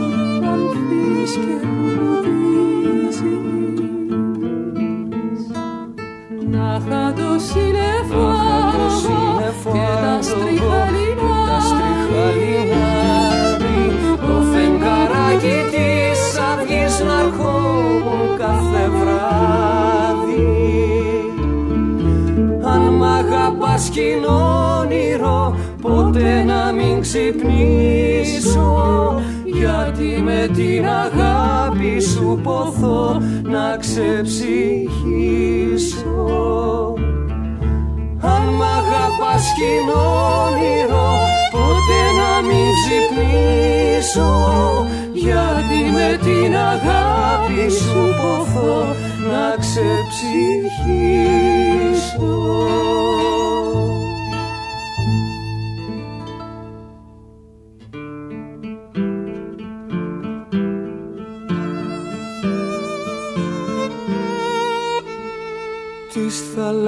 αν 0.52 0.60
φύγεις 0.72 1.32
και 1.32 1.66
μου 1.66 1.86
Να 6.50 6.80
είχα 6.84 7.12
το 7.12 7.38
συνεφάρω 7.38 9.25
και 10.18 10.26
τα 11.46 11.60
στριχαλινά 11.60 12.90
Το 14.26 14.36
φεγγαράκι 14.52 15.58
της 15.70 16.20
αυγής 16.38 16.94
να 17.06 17.16
ερχόμουν 17.20 18.36
κάθε 18.38 18.84
βράδυ 18.88 20.54
Αν 22.62 22.82
μ' 22.94 23.04
αγαπάς 23.04 23.88
κι 23.88 24.00
είναι 24.00 24.26
όνειρο 24.26 25.56
ποτέ 25.80 26.42
να 26.42 26.72
μην 26.72 27.00
ξυπνήσω 27.00 28.74
γιατί 29.44 30.22
με 30.24 30.48
την 30.54 30.86
αγάπη 30.86 32.00
σου 32.00 32.40
ποθώ 32.42 33.22
να 33.42 33.76
ξεψυχήσω 33.76 34.86
αν 36.18 36.82
μ' 36.82 36.85
αγαπάς 39.56 39.62
κι 39.62 39.62
είναι 39.62 39.92
όνειρο 39.92 41.08
Ποτέ 41.50 42.02
να 42.18 42.32
μην 42.48 42.68
ξυπνήσω. 42.78 44.32
Γιατί 45.12 45.80
με 45.92 46.08
την 46.22 46.52
αγάπη 46.56 47.70
σου 47.70 48.02
ποθώ 48.20 48.76
Να 49.30 49.46
ξεψυχήσω 49.60 50.46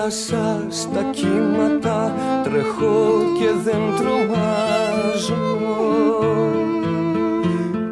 Της 0.09 0.27
θάλασσας 0.27 0.89
τα 0.95 1.03
κύματα 1.11 2.15
τρεχώ 2.43 3.23
και 3.39 3.51
δεν 3.65 3.81
τρομάζω. 3.97 5.57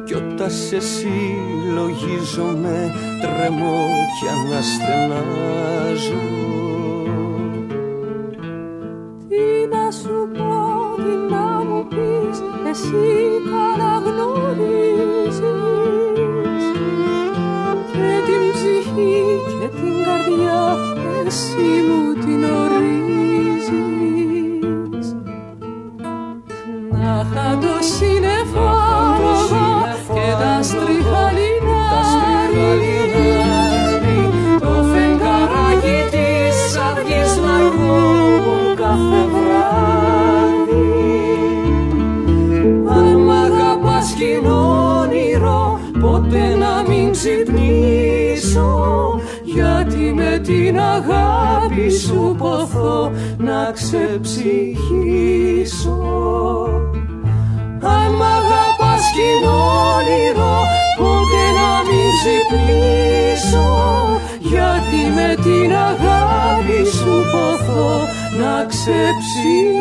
Κι 0.05 0.15
όταν 0.15 0.51
σε 0.51 0.81
συλλογίζομαι 0.81 2.95
τρεμώ 3.21 3.87
και 4.21 4.29
αναστενάζω. 4.29 6.25
Τι 9.29 9.67
να 9.71 9.91
σου 9.91 10.29
πω, 10.33 10.95
τι 10.97 11.17
να 11.33 11.65
μου 11.65 11.87
πεις 11.89 12.43
Εσύ 12.71 13.36
Εσύ 21.37 21.71
μου 21.87 22.03
την 22.25 22.45
ορίζεις. 22.45 23.67
Να 26.91 27.11
είχα 27.21 27.49
το 27.61 27.75
σύννεφο 27.97 28.71
και 30.15 30.29
τα 30.41 30.63
στριχαλινά 30.63 31.85
Το 34.61 34.75
φεγγαράκι 34.91 35.99
της 36.11 36.59
αυγής 36.89 37.33
να 37.45 37.55
ερχόμουν 37.65 38.67
κάθε 38.77 39.23
βράδυ. 39.33 40.89
Αν 42.89 43.07
μ' 43.21 43.31
αγαπάς 43.31 44.09
κι 44.17 44.25
είναι 44.25 44.53
όνειρο 45.01 45.81
ποτέ 46.01 46.57
να 46.59 46.73
μην 46.89 47.11
ξυπνήσω. 47.11 48.71
Γιατί 49.45 50.13
με 50.15 50.39
την 50.43 50.79
αγάπη 50.81 51.26
σου 51.91 52.35
ποθώ 52.39 53.13
να 53.39 53.71
ξεψυχήσω. 53.73 54.77
Αν 57.81 58.11
μ' 58.19 58.27
αγαπάς 58.37 59.05
κι 59.15 59.21
είναι 59.21 59.53
όνειρο 59.95 60.57
Ποτέ 60.99 61.47
να 61.59 61.71
μην 61.89 62.09
ξυπνήσω. 62.17 63.69
Γιατί 64.51 65.01
με 65.17 65.31
την 65.43 65.71
αγάπη 65.91 66.81
σου 66.97 67.15
ποθώ 67.33 67.91
Να 68.41 68.55
ξεψυχήσω 68.65 69.76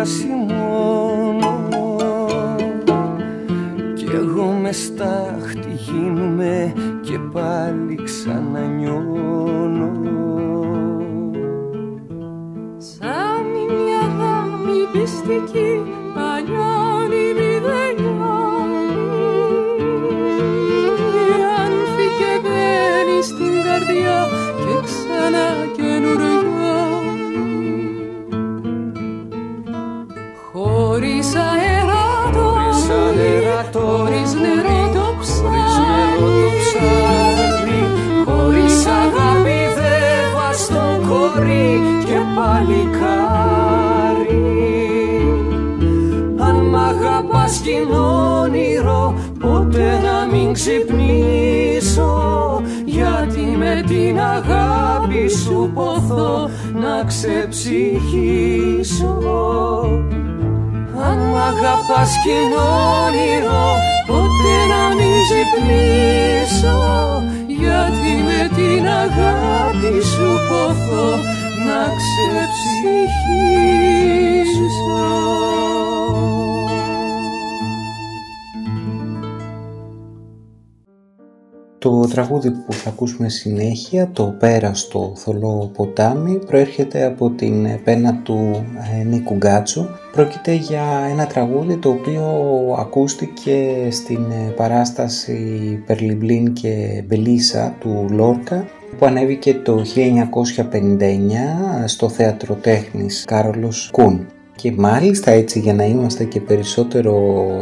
assim 0.00 0.39
και 42.10 42.20
παλικάρι 42.36 42.88
Αν 46.38 46.54
μ' 46.54 46.76
αγαπάς 46.76 47.58
κι 47.58 47.70
είναι 47.70 47.98
όνειρο 48.42 49.14
Ποτέ 49.40 50.00
να 50.04 50.26
μην 50.32 50.52
ξυπνήσω. 50.52 52.12
Γιατί 52.84 53.40
με 53.40 53.84
την 53.86 54.20
αγάπη 54.20 55.28
σου 55.28 55.70
ποθώ 55.74 56.50
να 56.74 57.04
ξεψυχήσω. 57.06 59.18
Αν 61.08 61.18
μ' 61.18 61.36
αγαπάς 61.50 62.10
κι 62.22 62.30
είναι 62.30 62.60
όνειρο 63.04 63.66
Ποτέ 64.06 64.56
να 64.72 64.82
μην 64.96 65.14
ξυπνήσω. 65.24 66.78
Γιατί 67.46 68.12
με 68.28 68.40
την 68.56 68.84
αγάπη 68.88 69.94
σου 70.04 70.28
ποθώ 70.48 71.08
Να 71.70 71.82
ξεψυχήσω 71.96 73.50
Το 81.78 82.00
Το 82.00 82.06
τραγούδι 82.06 82.50
που 82.50 82.72
θα 82.72 82.88
ακούσουμε 82.88 83.28
συνέχεια, 83.28 84.10
το 84.12 84.34
«Πέρα 84.38 84.74
στο 84.74 85.12
θολό 85.16 85.70
ποτάμι», 85.74 86.38
προέρχεται 86.46 87.04
από 87.04 87.30
την 87.30 87.82
πένα 87.84 88.20
του 88.22 88.66
ε, 89.00 89.04
Νίκου 89.04 89.34
Γκάτσου. 89.34 89.86
Πρόκειται 90.12 90.52
για 90.52 90.82
ένα 91.10 91.26
τραγούδι 91.26 91.76
το 91.76 91.88
οποίο 91.88 92.24
ακούστηκε 92.78 93.88
στην 93.90 94.30
ε, 94.30 94.52
παράσταση 94.56 95.82
«Περλιμπλίν 95.86 96.52
και 96.52 97.04
Μπελίσα» 97.06 97.76
του 97.80 98.06
Λόρκα 98.10 98.64
που 99.00 99.06
ανέβηκε 99.06 99.54
το 99.54 99.84
1959 101.82 101.84
στο 101.84 102.08
Θέατρο 102.08 102.54
Τέχνης 102.54 103.24
Κάρολος 103.24 103.88
Κούν. 103.92 104.26
Και 104.56 104.72
μάλιστα 104.76 105.30
έτσι 105.30 105.58
για 105.58 105.74
να 105.74 105.84
είμαστε 105.84 106.24
και 106.24 106.40
περισσότερο, 106.40 107.14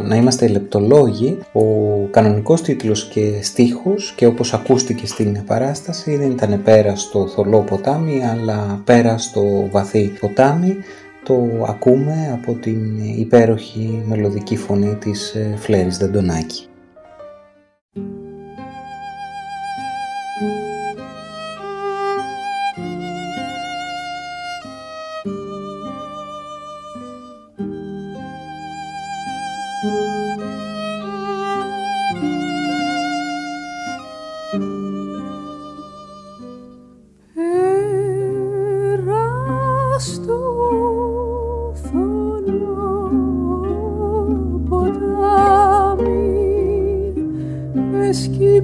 να 0.03 0.15
είμαστε 0.15 0.47
λεπτολόγοι, 0.47 1.37
ο 1.53 1.63
κανονικός 2.11 2.61
τίτλος 2.61 3.07
και 3.07 3.39
στίχος 3.41 4.13
και 4.15 4.25
όπως 4.25 4.53
ακούστηκε 4.53 5.07
στην 5.07 5.43
παράσταση 5.45 6.17
δεν 6.17 6.31
ήταν 6.31 6.61
πέρα 6.63 6.95
στο 6.95 7.27
θολό 7.27 7.59
ποτάμι 7.59 8.21
αλλά 8.25 8.81
πέρα 8.83 9.17
στο 9.17 9.67
βαθύ 9.71 10.11
ποτάμι 10.19 10.75
το 11.23 11.65
ακούμε 11.67 12.29
από 12.33 12.53
την 12.53 12.97
υπέροχη 13.17 14.03
μελωδική 14.05 14.55
φωνή 14.55 14.95
της 14.95 15.33
ε, 15.33 15.53
Φλέρης 15.57 15.97
Δαντονάκη. 15.97 16.69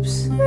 lips. 0.05 0.44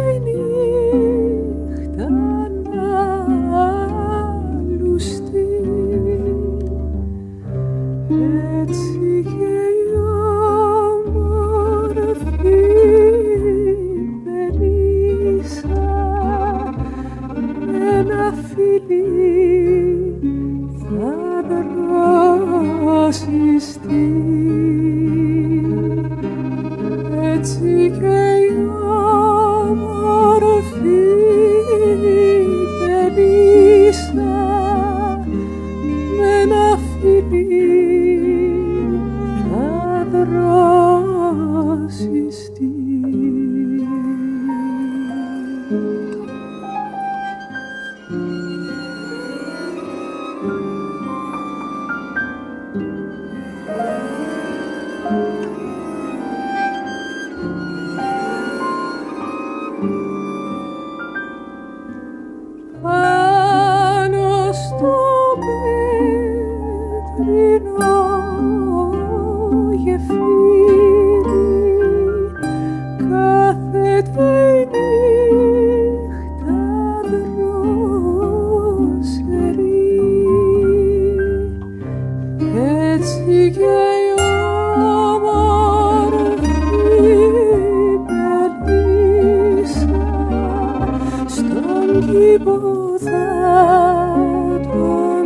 that 93.04 94.66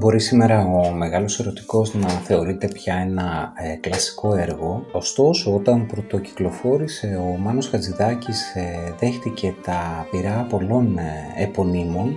Μπορεί 0.00 0.20
σήμερα 0.20 0.64
ο 0.64 0.92
μεγάλος 0.92 1.40
ερωτικός 1.40 1.94
να 1.94 2.08
θεωρείται 2.08 2.68
πια 2.68 2.94
ένα 2.94 3.52
ε, 3.56 3.74
κλασικό 3.74 4.34
έργο, 4.34 4.86
ωστόσο 4.92 5.54
όταν 5.54 5.86
πρωτοκυκλοφόρησε 5.86 7.20
ο 7.20 7.36
Μάνος 7.38 7.68
Χατζηδάκης 7.68 8.54
ε, 8.54 8.94
δέχτηκε 8.98 9.54
τα 9.64 10.06
πειρά 10.10 10.46
πολλών 10.50 10.98
ε, 10.98 11.42
επωνύμων 11.42 12.16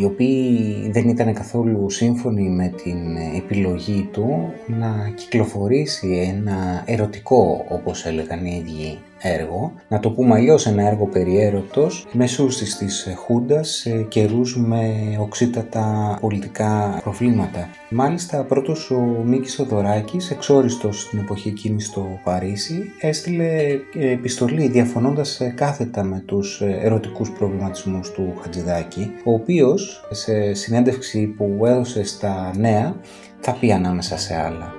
οι 0.00 0.04
οποίοι 0.04 0.90
δεν 0.90 1.08
ήταν 1.08 1.34
καθόλου 1.34 1.90
σύμφωνοι 1.90 2.48
με 2.48 2.68
την 2.68 3.16
επιλογή 3.36 4.08
του 4.12 4.52
να 4.66 5.12
κυκλοφορήσει 5.14 6.34
ένα 6.36 6.82
ερωτικό 6.86 7.64
όπως 7.68 8.06
έλεγαν 8.06 8.44
οι 8.44 8.64
ίδιοι 8.64 8.98
έργο, 9.24 9.72
να 9.88 10.00
το 10.00 10.10
πούμε 10.10 10.34
αλλιώς 10.34 10.66
ένα 10.66 10.86
έργο 10.86 11.06
περιέρωτος, 11.06 12.06
μεσούστης 12.12 12.76
της 12.76 13.14
Χούντας 13.16 13.68
σε 13.68 14.02
καιρούς 14.02 14.56
με 14.58 14.92
οξύτατα 15.20 16.18
πολιτικά 16.20 17.00
προβλήματα. 17.02 17.68
Μάλιστα 17.90 18.44
πρώτος 18.44 18.90
ο 18.90 19.22
Μίκης 19.24 19.58
Οδωράκης, 19.58 20.30
εξόριστος 20.30 21.00
στην 21.00 21.18
εποχή 21.18 21.48
εκείνη 21.48 21.80
στο 21.80 22.06
Παρίσι, 22.24 22.90
έστειλε 23.00 23.56
επιστολή 23.92 24.68
διαφωνώντας 24.68 25.40
κάθετα 25.54 26.02
με 26.02 26.22
τους 26.26 26.60
ερωτικούς 26.60 27.30
προβληματισμούς 27.30 28.10
του 28.10 28.34
Χατζηδάκη, 28.42 29.10
ο 29.24 29.32
οποίος 29.32 30.06
σε 30.10 30.54
συνέντευξη 30.54 31.26
που 31.26 31.66
έδωσε 31.66 32.04
στα 32.04 32.52
νέα 32.56 32.96
θα 33.40 33.52
πει 33.52 33.72
ανάμεσα 33.72 34.18
σε 34.18 34.34
άλλα. 34.34 34.72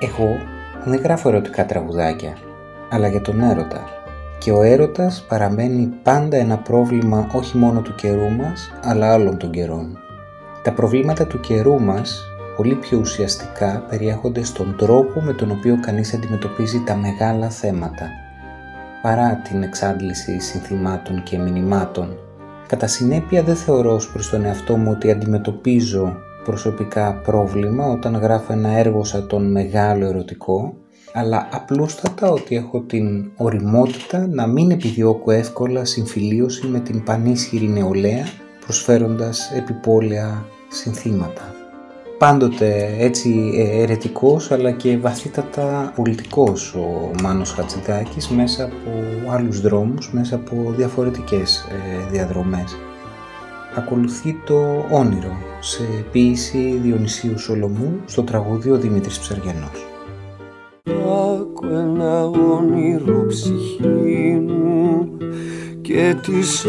Εγώ 0.00 0.28
δεν 0.84 1.00
γράφω 1.00 1.28
ερωτικά 1.28 1.66
τραγουδάκια, 1.66 2.36
αλλά 2.90 3.08
για 3.08 3.20
τον 3.20 3.40
έρωτα. 3.40 3.84
Και 4.38 4.52
ο 4.52 4.62
έρωτας 4.62 5.24
παραμένει 5.28 5.92
πάντα 6.02 6.36
ένα 6.36 6.58
πρόβλημα 6.58 7.30
όχι 7.34 7.56
μόνο 7.56 7.80
του 7.80 7.94
καιρού 7.94 8.30
μας, 8.30 8.72
αλλά 8.82 9.12
άλλων 9.12 9.38
των 9.38 9.50
καιρών. 9.50 9.98
Τα 10.62 10.72
προβλήματα 10.72 11.26
του 11.26 11.40
καιρού 11.40 11.80
μας, 11.80 12.24
πολύ 12.56 12.74
πιο 12.74 12.98
ουσιαστικά, 12.98 13.84
περιέχονται 13.88 14.44
στον 14.44 14.76
τρόπο 14.78 15.20
με 15.20 15.32
τον 15.32 15.50
οποίο 15.50 15.78
κανείς 15.80 16.14
αντιμετωπίζει 16.14 16.82
τα 16.86 16.94
μεγάλα 16.96 17.50
θέματα, 17.50 18.08
παρά 19.02 19.40
την 19.48 19.62
εξάντληση 19.62 20.40
συνθημάτων 20.40 21.22
και 21.22 21.38
μηνυμάτων. 21.38 22.16
Κατά 22.66 22.86
συνέπεια 22.86 23.42
δεν 23.42 23.56
θεωρώ 23.56 23.94
ως 23.94 24.10
προς 24.10 24.30
τον 24.30 24.44
εαυτό 24.44 24.76
μου 24.76 24.90
ότι 24.90 25.10
αντιμετωπίζω 25.10 26.16
προσωπικά 26.44 27.14
πρόβλημα 27.14 27.86
όταν 27.86 28.16
γράφω 28.16 28.52
ένα 28.52 28.68
έργο 28.68 29.04
σαν 29.04 29.26
τον 29.26 29.50
μεγάλο 29.50 30.06
ερωτικό, 30.06 30.74
αλλά 31.18 31.48
απλούστατα 31.52 32.30
ότι 32.30 32.56
έχω 32.56 32.80
την 32.80 33.30
οριμότητα 33.36 34.26
να 34.26 34.46
μην 34.46 34.70
επιδιώκω 34.70 35.30
εύκολα 35.30 35.84
συμφιλίωση 35.84 36.66
με 36.66 36.80
την 36.80 37.02
πανίσχυρη 37.02 37.68
νεολαία 37.68 38.24
προσφέροντας 38.64 39.52
επιπόλαια 39.54 40.44
συνθήματα. 40.68 41.54
Πάντοτε 42.18 42.96
έτσι 42.98 43.52
ε, 43.56 43.82
ερετικός 43.82 44.50
αλλά 44.50 44.70
και 44.70 44.98
βαθύτατα 44.98 45.92
πολιτικός 45.94 46.74
ο 46.74 47.10
Μάνος 47.22 47.52
Χατζηδάκης 47.52 48.28
μέσα 48.28 48.64
από 48.64 48.90
άλλους 49.30 49.60
δρόμους, 49.60 50.12
μέσα 50.12 50.34
από 50.34 50.72
διαφορετικές 50.76 51.58
ε, 51.58 52.10
διαδρομές. 52.10 52.76
Ακολουθεί 53.76 54.36
το 54.46 54.84
όνειρο 54.90 55.36
σε 55.60 55.82
ποίηση 56.12 56.78
Διονυσίου 56.82 57.38
Σολομού 57.38 58.00
στο 58.04 58.22
τραγούδιο 58.22 58.76
Δημήτρης 58.76 59.18
Ψαριανός. 59.18 59.95
Άκου 60.88 61.66
ένα 61.66 62.24
όνειρο 62.24 63.26
ψυχή 63.28 64.42
μου 64.46 65.08
και 65.80 66.14
της 66.22 66.66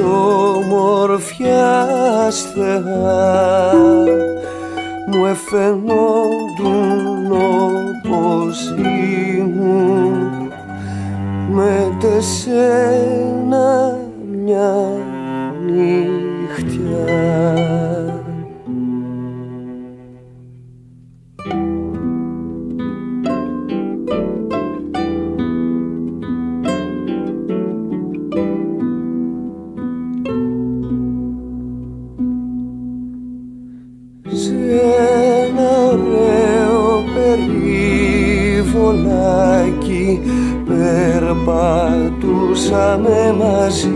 ομορφιάς 0.56 2.42
θεά. 2.42 3.74
Μου 5.08 5.26
εφαινόντουν 5.26 7.32
όπως 7.32 8.74
ήμουν 9.38 10.52
με 11.50 11.98
τεσένα 12.00 13.98
μια 14.44 14.76
νύχτια 15.66 17.06
μαζί. 43.68 43.90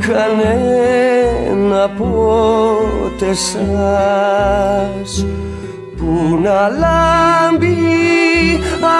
κανένα 0.09 1.89
πότε 1.89 3.33
σας 3.33 5.11
που 5.97 6.39
να 6.43 6.67
λάμπει 6.67 7.77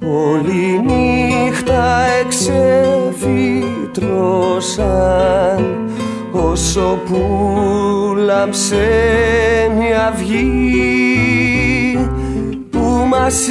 όλη 0.00 0.82
νύχτα 0.84 1.84
εξεφύτρωσαν 3.94 5.90
όσο 6.32 6.98
που 7.06 7.20
λάμψε 8.16 8.86
μια 9.78 10.06
αυγή 10.06 11.18
που 12.70 13.06
μας 13.08 13.46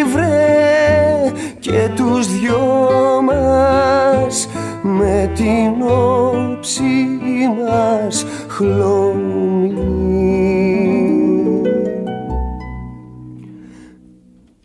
ήβρε 0.00 1.32
και 1.58 1.90
τους 1.96 2.26
δυο 2.40 3.22
μας 3.22 4.48
με 4.82 5.30
την 5.34 5.82
όψη 5.82 7.08
μας 7.58 8.26
χλωμή. 8.48 9.86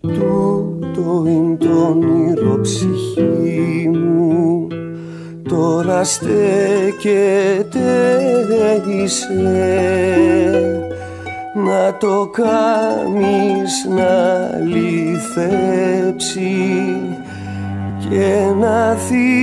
Τούτο 0.01 1.23
είναι 1.27 1.55
το 1.55 1.87
όνειρο 1.89 2.59
ψυχής 2.61 3.15
μου 3.17 3.50
τώρα 5.51 6.03
στέκεται 6.03 7.81
είσαι 8.87 9.27
να 11.53 11.97
το 11.97 12.29
κάνεις 12.31 13.85
να 13.95 14.49
λυθέψει 14.65 16.11
και 18.09 18.43
να 18.59 18.93
θυμηθείς 18.93 19.35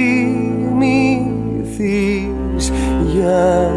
για 3.06 3.70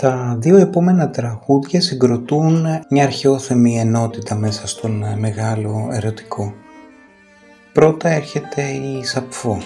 Τα 0.00 0.36
δύο 0.38 0.56
επόμενα 0.56 1.10
τραγούδια 1.10 1.80
συγκροτούν 1.80 2.66
μια 2.88 3.04
αρχαιόθεμη 3.04 3.78
ενότητα 3.78 4.34
μέσα 4.34 4.66
στον 4.66 5.04
μεγάλο 5.18 5.88
ερωτικό. 5.92 6.54
Πρώτα 7.72 8.08
έρχεται 8.08 8.62
η 8.62 9.04
Σαπφό 9.04 9.58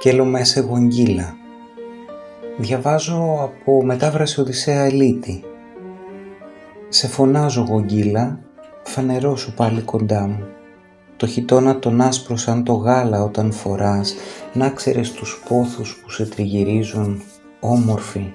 «Κέλο 0.00 0.24
μέσα 0.24 0.60
γογγύλα». 0.60 1.34
Διαβάζω 2.58 3.38
από 3.42 3.84
μετάφραση 3.84 4.40
Οδυσσέα 4.40 4.84
Ελίτη. 4.84 5.44
«Σε 6.88 7.08
φωνάζω 7.08 7.66
γογγύλα, 7.68 8.38
φανερώσου 8.82 9.54
πάλι 9.54 9.80
κοντά 9.80 10.26
μου. 10.26 10.46
Το 11.16 11.26
χιτώνα 11.26 11.78
τον 11.78 12.00
άσπρο 12.00 12.36
σαν 12.36 12.64
το 12.64 12.72
γάλα 12.72 13.22
όταν 13.22 13.52
φοράς, 13.52 14.14
να 14.52 14.70
ξέρεις 14.70 15.12
τους 15.12 15.42
πόθους 15.48 15.96
που 16.02 16.10
σε 16.10 16.26
τριγυρίζουν, 16.26 17.22
όμορφη. 17.60 18.32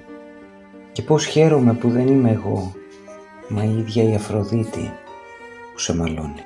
Και 1.00 1.06
πώς 1.06 1.26
χαίρομαι 1.26 1.74
που 1.74 1.90
δεν 1.90 2.08
είμαι 2.08 2.32
εγώ, 2.32 2.74
μα 3.50 3.64
η 3.64 3.78
ίδια 3.78 4.04
η 4.04 4.16
Αφροδίτη 4.16 4.92
που 5.74 5.80
σε 5.80 5.96
μαλώνει. 5.96 6.44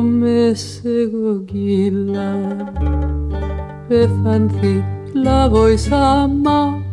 με 0.00 0.54
σε 0.54 0.88
γογγύλα 1.12 2.56
πεθανθεί 3.88 4.84
λάβω 5.14 5.68
η 5.68 5.76
σάμα 5.76 6.85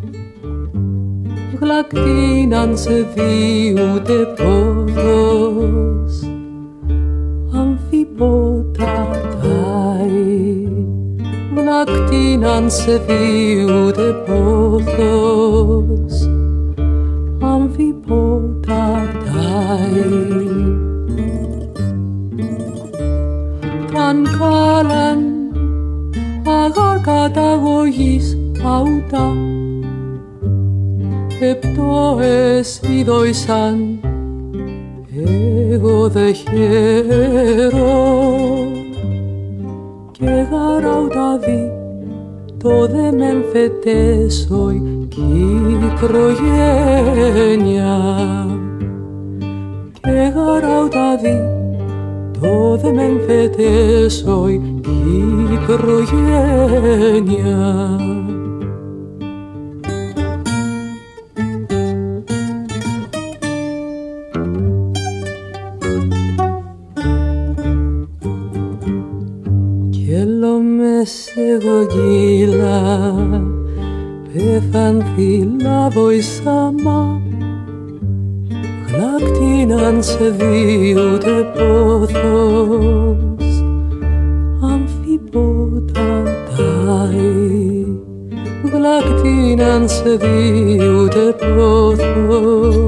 γλακτίναν 1.63 2.77
σε 2.77 2.91
ούτε 2.91 4.27
πόδος. 4.37 6.13
Αμφιπότα 7.53 9.07
τάι 9.41 10.67
γλακτίναν 11.55 12.71
σε 12.71 13.01
ούτε 13.61 14.15
πόδος. 14.25 16.29
Αμφιπότα 17.41 19.01
τάι 19.25 20.41
αν 24.07 24.27
κάλαν 24.39 25.19
αγάρ 26.45 26.99
καταγωγής 26.99 28.37
αούτα 31.39 31.45
επτόες 31.45 32.81
ειδοησαν 32.89 33.99
εγώ 35.71 36.07
δε 36.09 36.31
χαίρω. 36.31 37.81
Και 40.11 40.47
γαράουτα 40.51 41.37
δει 41.37 41.71
το 42.57 42.87
δε 42.87 43.11
μεν 43.11 43.43
φετέσοι 43.51 44.81
κι 45.07 45.21
οικογένεια 45.85 47.21
και 50.01 50.31
γαράουτα 50.35 51.17
δει 51.21 51.37
το 52.39 52.77
δε 52.77 52.91
μεν 52.91 53.19
φετέσω 53.27 54.47
η 54.47 54.61
πεθανθεί 74.83 75.47
λάβω 75.61 76.11
η 76.11 76.21
σάμα 76.21 77.21
Λάκτηναν 78.97 80.03
σε 80.03 80.35
ούτε 81.13 81.51
πόθος 81.57 82.13
αμφιπότα 84.61 86.23
τάι 86.23 87.85
Γλακτήναν 88.71 89.89
σε 89.89 90.13
ούτε 90.99 91.35
πόθος 91.55 92.82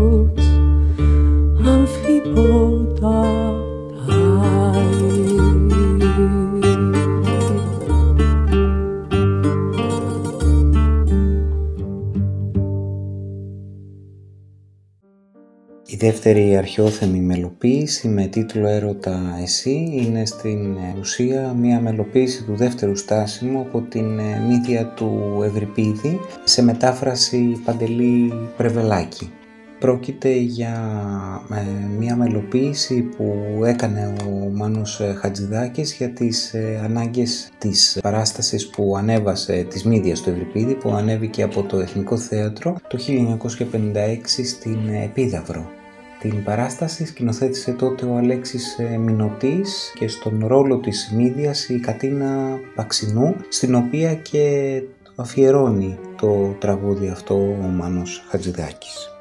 δεύτερη 16.05 16.57
αρχαιόθεμη 16.57 17.19
μελοποίηση 17.19 18.07
με 18.07 18.25
τίτλο 18.25 18.67
«Έρωτα 18.67 19.37
εσύ» 19.41 19.89
είναι 19.91 20.25
στην 20.25 20.77
ουσία 20.99 21.55
μια 21.59 21.79
μελοποίηση 21.79 22.43
του 22.43 22.55
δεύτερου 22.55 22.95
στάσιμου 22.95 23.59
από 23.59 23.81
την 23.81 24.19
ε, 24.19 24.41
μύθια 24.47 24.85
του 24.85 25.41
Ευρυπίδη 25.43 26.19
σε 26.43 26.63
μετάφραση 26.63 27.61
Παντελή 27.65 28.33
Πρεβελάκη. 28.57 29.31
Πρόκειται 29.79 30.29
για 30.29 30.73
ε, 31.53 31.87
μια 31.97 32.15
μελοποίηση 32.15 33.01
που 33.01 33.35
έκανε 33.63 34.13
ο 34.25 34.49
Μάνος 34.53 35.01
Χατζηδάκης 35.19 35.93
για 35.93 36.09
τις 36.09 36.53
ε, 36.53 36.81
ανάγκες 36.83 37.49
της 37.57 37.99
παράστασης 38.01 38.69
που 38.69 38.95
ανέβασε 38.97 39.65
της 39.69 39.83
μύδιας 39.83 40.21
του 40.21 40.29
Ευρυπίδη 40.29 40.73
που 40.73 40.89
ανέβηκε 40.89 41.43
από 41.43 41.63
το 41.63 41.77
Εθνικό 41.79 42.17
Θέατρο 42.17 42.75
το 42.87 42.97
1956 42.97 44.17
στην 44.43 44.79
Επίδαυρο 45.03 45.74
Την 46.29 46.43
παράσταση 46.43 47.05
σκηνοθέτησε 47.05 47.71
τότε 47.71 48.05
ο 48.05 48.15
Αλέξης 48.15 48.79
ε, 48.79 48.97
Μινωτής 48.97 49.93
και 49.95 50.07
στον 50.07 50.47
ρόλο 50.47 50.77
της 50.77 51.11
Μύδιας 51.15 51.69
η 51.69 51.79
Κατίνα 51.79 52.59
Παξινού, 52.75 53.35
στην 53.49 53.75
οποία 53.75 54.15
και 54.15 54.81
αφιερώνει 55.15 55.99
το 56.17 56.55
τραγούδι 56.59 57.07
αυτό 57.07 57.35
ο 57.35 57.67
Μάνος 57.67 58.25
Χατζηδάκης. 58.29 59.14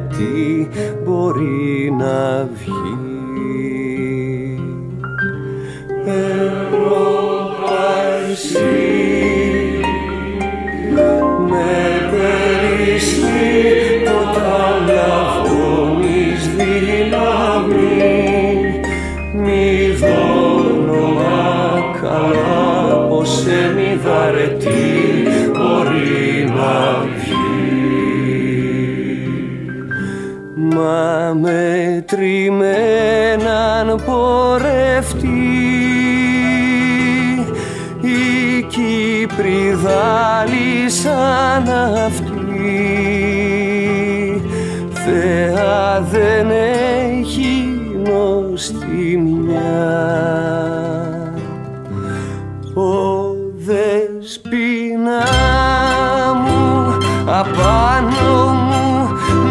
Μηδαρετή 0.00 0.37
σαν 41.38 41.68
αυτή 42.06 42.82
Θεά 44.92 46.00
δεν 46.10 46.50
έχει 47.10 47.52
νοστιμιά 48.04 49.52
Ο 52.74 52.90
δεσπίνα 53.66 55.24
μου 56.44 56.96
απάνω 57.26 58.34
μου 58.52 58.86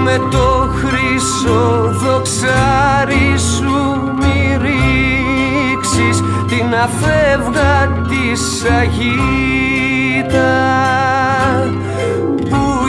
με 0.04 0.16
το 0.32 0.70
χρυσό 0.74 1.66
δοξάρι 2.04 3.30
σου 3.38 3.78
μη 4.20 4.58
ρίξεις 4.62 6.18
την 6.48 6.70
αφεύγα 6.84 7.76
της 8.10 8.42
Αγίτας. 8.80 10.08
που 11.28 11.47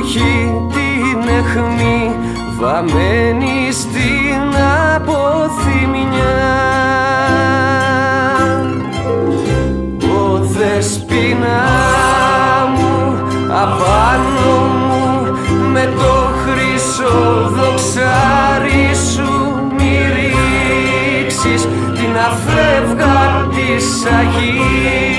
έχει 0.08 0.54
την 0.72 1.28
αιχμή 1.28 2.16
βαμμένη 2.58 3.72
στην 3.72 4.56
αποθυμιά 4.94 6.38
ο 10.00 10.38
δεσπίνα 10.38 11.64
μου 12.76 13.22
απάνω 13.48 14.56
μου 14.88 15.38
με 15.72 15.92
το 15.98 16.28
χρυσό 16.42 17.50
δοξάρι 17.50 18.94
σου 19.12 19.30
μη 19.76 19.98
ρίξεις 20.14 21.62
την 21.94 22.16
αφεύγα 22.28 23.46
της 23.54 24.04
Αγίτα 24.18 25.17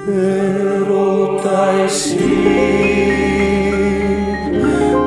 Ερώτα 0.07 1.69
εσύ 1.85 2.17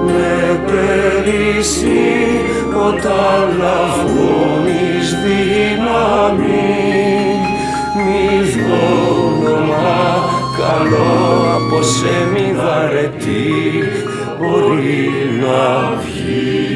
με 0.06 0.60
πέρυσι 0.66 2.10
όταν 2.88 3.58
λαβώνεις 3.58 5.08
δύναμη 5.24 6.70
μη 7.96 8.26
δόνομα 8.68 10.00
καλό 10.58 11.10
από 11.54 11.82
σε 11.82 12.14
μηδαρετή 12.32 14.11
μπορεί 14.42 15.10
να 15.40 15.96
βγει 15.96 16.71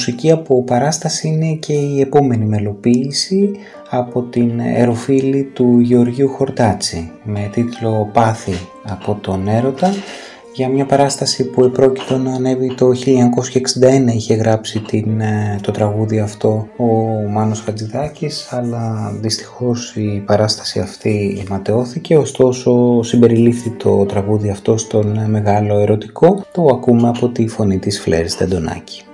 μουσική 0.00 0.30
από 0.30 0.62
παράσταση 0.62 1.28
είναι 1.28 1.52
και 1.52 1.72
η 1.72 2.00
επόμενη 2.00 2.44
μελοποίηση 2.44 3.50
από 3.90 4.22
την 4.22 4.60
αεροφίλη 4.60 5.50
του 5.52 5.78
Γεωργίου 5.78 6.28
Χορτάτση 6.28 7.10
με 7.24 7.50
τίτλο 7.52 8.10
«Πάθη 8.12 8.54
από 8.82 9.18
τον 9.20 9.48
έρωτα» 9.48 9.92
για 10.54 10.68
μια 10.68 10.86
παράσταση 10.86 11.44
που 11.44 11.64
επρόκειτο 11.64 12.18
να 12.18 12.32
ανέβει 12.32 12.74
το 12.74 12.86
1961 12.88 14.12
είχε 14.14 14.34
γράψει 14.34 14.80
την, 14.80 15.20
ε, 15.20 15.58
το 15.62 15.70
τραγούδι 15.70 16.18
αυτό 16.18 16.68
ο 16.76 16.84
Μάνος 17.30 17.60
Χατζηδάκης 17.60 18.52
αλλά 18.52 19.12
δυστυχώς 19.20 19.96
η 19.96 20.22
παράσταση 20.26 20.80
αυτή 20.80 21.44
ματαιώθηκε 21.48 22.16
ωστόσο 22.16 23.02
συμπεριλήφθη 23.02 23.70
το 23.70 24.04
τραγούδι 24.04 24.50
αυτό 24.50 24.76
στον 24.76 25.30
μεγάλο 25.30 25.78
ερωτικό. 25.78 26.44
Το 26.52 26.64
ακούμε 26.64 27.08
από 27.08 27.28
τη 27.28 27.48
φωνή 27.48 27.78
της 27.78 28.00
Φλέρης 28.00 28.36
Τεντονάκη. 28.36 29.04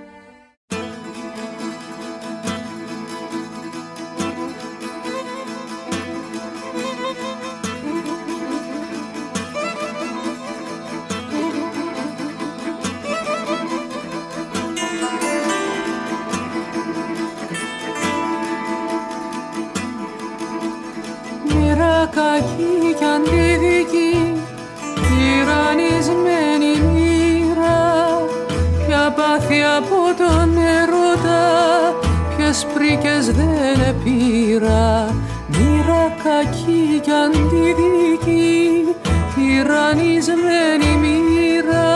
Τυραννισμένη 39.57 40.97
μοίρα 41.01 41.89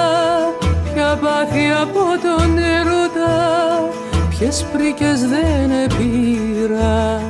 ποια 0.84 1.20
πάθη 1.22 1.66
από 1.82 1.99
τον 1.99 2.57
έρωτα 2.57 3.34
ποιες 4.30 4.66
πρίκες 4.72 5.20
δεν 5.20 5.72
επήρα. 5.86 7.22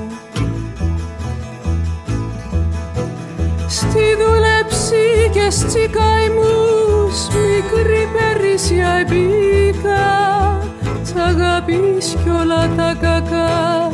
Στη 3.67 4.05
δουλέψη 4.21 5.29
και 5.31 5.49
στι 5.49 5.89
καημούς 5.97 7.27
μικρή 7.27 8.09
περίσσια 8.13 8.89
επίκα. 8.89 10.05
Τ' 10.83 11.19
αγάπης 11.19 12.15
κι 12.23 12.29
όλα 12.29 12.69
τα 12.77 12.95
κακά 13.01 13.91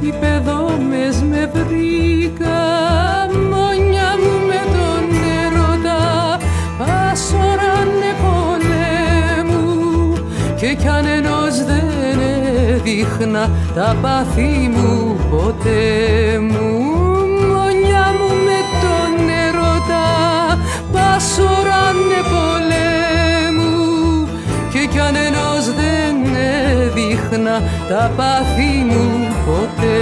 οι 0.00 0.12
παιδόμες 0.20 1.22
με 1.22 1.50
βρήκα 1.52 3.25
και 10.66 10.74
κι 10.74 10.88
αν 10.88 11.06
ενός 11.06 11.64
δεν 11.64 12.18
έδειχνα 12.68 13.50
τα 13.74 13.96
πάθη 14.02 14.70
μου 14.74 15.16
ποτέ 15.30 16.38
μου. 16.40 16.68
Μόνια 17.52 18.04
μου 18.18 18.28
με 18.46 18.58
τον 18.82 19.28
έρωτα 19.46 20.06
πάσορανε 20.92 22.20
πολέμου 22.32 23.76
και 24.72 24.86
κι 24.90 25.00
αν 25.00 25.14
ενός 25.14 25.64
δεν 25.80 26.34
έδειχνα 26.80 27.62
τα 27.88 28.12
πάθη 28.16 28.84
μου 28.88 29.28
ποτέ 29.46 29.96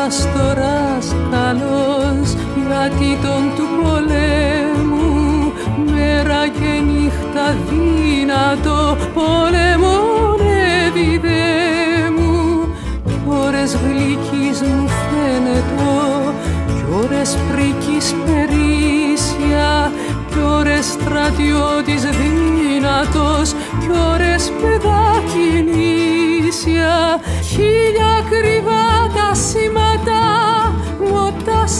εκείνος 0.00 0.26
μαστοράς 0.26 1.14
καλός 1.30 2.28
γιατί 2.66 3.18
τον 3.22 3.42
του 3.56 3.66
πολέμου 3.82 5.52
μέρα 5.94 6.48
και 6.48 6.82
νύχτα 6.86 7.56
δύνατο 7.68 8.96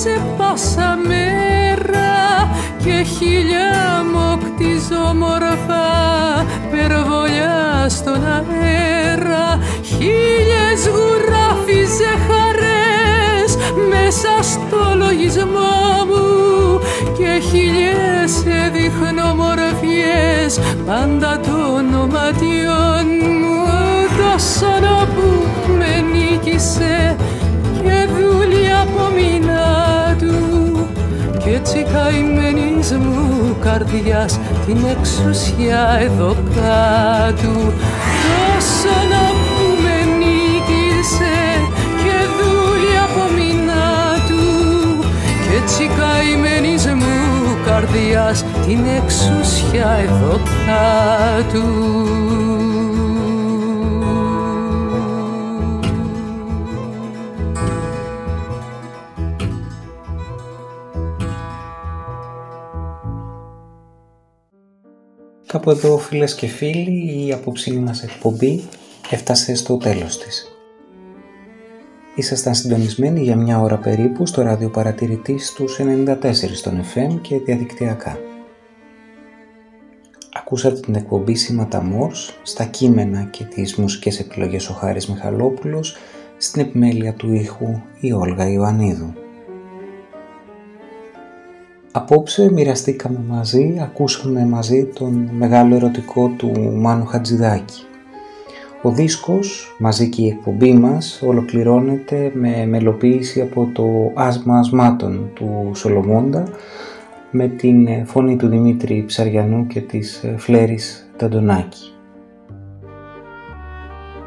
σε 0.02 0.14
πάσα 0.38 0.98
μέρα 1.06 2.14
και 2.84 3.02
χίλια 3.02 4.04
μοκτιζόμορφα 4.12 5.88
περβολιά 6.70 7.86
στον 7.88 8.22
αέρα. 8.26 9.58
Χίλιες 9.82 10.80
γουράφιζε 10.92 12.12
χαρές 12.26 13.50
μέσα 13.90 14.32
στο 14.42 14.80
λογισμό 14.96 15.76
μου 16.08 16.28
και 17.18 17.30
χίλιες 17.48 18.32
έδειχνομορφιές 18.66 20.52
πάντα 20.86 21.40
των 21.40 21.94
οματιών 21.94 23.06
μου. 23.40 23.58
Τόσο 24.20 24.70
που 25.14 25.26
με 25.78 25.92
νίκησε 26.12 27.16
έτσι 31.60 31.86
καημένης 31.92 32.92
μου 32.92 33.56
καρδιάς 33.60 34.38
την 34.66 34.76
εξουσιά 34.90 35.98
εδώ 36.00 36.36
κάτω. 36.54 37.52
Τόσο 38.24 38.94
που 39.56 39.82
με 39.82 39.96
νίκησε 40.18 41.36
και 42.02 42.16
δούλει 42.36 42.94
από 43.04 43.34
μήνα 43.36 43.86
του. 44.28 44.44
Κι 45.42 45.56
έτσι 45.62 45.90
καημένης 45.98 46.86
μου 46.86 47.56
καρδιάς 47.64 48.44
την 48.66 48.80
εξουσιά 48.96 49.98
εδώ 50.02 50.40
κάτω 50.66 51.64
Κάπου 65.52 65.70
εδώ 65.70 65.98
φίλες 65.98 66.34
και 66.34 66.46
φίλοι 66.46 67.26
η 67.26 67.32
απόψινή 67.32 67.78
μας 67.78 68.02
εκπομπή 68.02 68.62
έφτασε 69.10 69.54
στο 69.54 69.76
τέλος 69.76 70.18
της. 70.18 70.48
Ήσασταν 72.14 72.54
συντονισμένοι 72.54 73.22
για 73.22 73.36
μια 73.36 73.60
ώρα 73.60 73.76
περίπου 73.76 74.26
στο 74.26 74.42
ραδιοπαρατηρητή 74.42 75.38
στους 75.38 75.78
94 75.80 76.16
στον 76.32 76.80
FM 76.80 77.20
και 77.20 77.38
διαδικτυακά. 77.38 78.18
Ακούσατε 80.32 80.80
την 80.80 80.94
εκπομπή 80.94 81.34
Σήματα 81.34 81.82
Μόρς 81.82 82.38
στα 82.42 82.64
κείμενα 82.64 83.22
και 83.22 83.44
τις 83.44 83.76
μουσικές 83.76 84.20
επιλογές 84.20 84.68
ο 84.68 84.72
Χάρης 84.72 85.08
Μιχαλόπουλος 85.08 85.96
στην 86.36 86.62
επιμέλεια 86.62 87.14
του 87.14 87.32
ήχου 87.32 87.80
η 88.00 88.12
Όλγα 88.12 88.48
Ιωαννίδου. 88.48 89.14
Απόψε 91.92 92.52
μοιραστήκαμε 92.52 93.18
μαζί, 93.28 93.78
ακούσαμε 93.82 94.46
μαζί 94.46 94.84
τον 94.84 95.30
μεγάλο 95.32 95.74
ερωτικό 95.74 96.28
του 96.28 96.52
Μάνου 96.74 97.06
Χατζηδάκη. 97.06 97.82
Ο 98.82 98.90
δίσκος, 98.90 99.76
μαζί 99.78 100.08
και 100.08 100.22
η 100.22 100.26
εκπομπή 100.26 100.72
μας, 100.72 101.22
ολοκληρώνεται 101.26 102.30
με 102.34 102.66
μελοποίηση 102.66 103.40
από 103.40 103.70
το 103.74 104.12
«Άσμα 104.14 104.58
ασμάτων» 104.58 105.30
του 105.34 105.70
Σολομώντα 105.74 106.48
με 107.30 107.48
την 107.48 108.06
φωνή 108.06 108.36
του 108.36 108.48
Δημήτρη 108.48 109.04
Ψαριανού 109.06 109.66
και 109.66 109.80
της 109.80 110.24
Φλέρης 110.36 111.10
Ταντονάκη. 111.16 111.92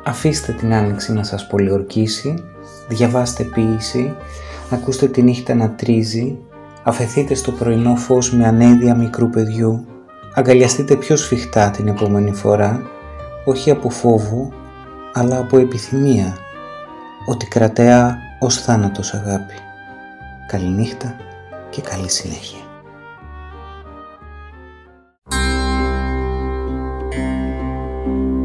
Αφήστε 0.05 0.51
την 0.51 0.73
άνοιξη 0.73 1.13
να 1.13 1.23
σας 1.23 1.47
πολιορκήσει, 1.47 2.33
διαβάστε 2.87 3.43
ποίηση, 3.43 4.15
ακούστε 4.69 5.07
τη 5.07 5.21
νύχτα 5.21 5.53
να 5.53 5.69
τρίζει, 5.69 6.37
αφαιθείτε 6.83 7.33
στο 7.33 7.51
πρωινό 7.51 7.95
φως 7.95 8.33
με 8.33 8.47
ανέδεια 8.47 8.95
μικρού 8.95 9.29
παιδιού, 9.29 9.85
αγκαλιαστείτε 10.33 10.95
πιο 10.95 11.15
σφιχτά 11.15 11.69
την 11.69 11.87
επόμενη 11.87 12.33
φορά, 12.33 12.81
όχι 13.45 13.71
από 13.71 13.89
φόβο, 13.89 14.51
αλλά 15.13 15.37
από 15.37 15.57
επιθυμία, 15.57 16.37
ότι 17.25 17.45
κρατέα 17.45 18.17
ως 18.39 18.61
θάνατος 18.61 19.13
αγάπη. 19.13 19.53
Καληνύχτα 20.47 21.15
και 21.69 21.81
καλή 21.81 22.09
συνέχεια. 22.09 22.59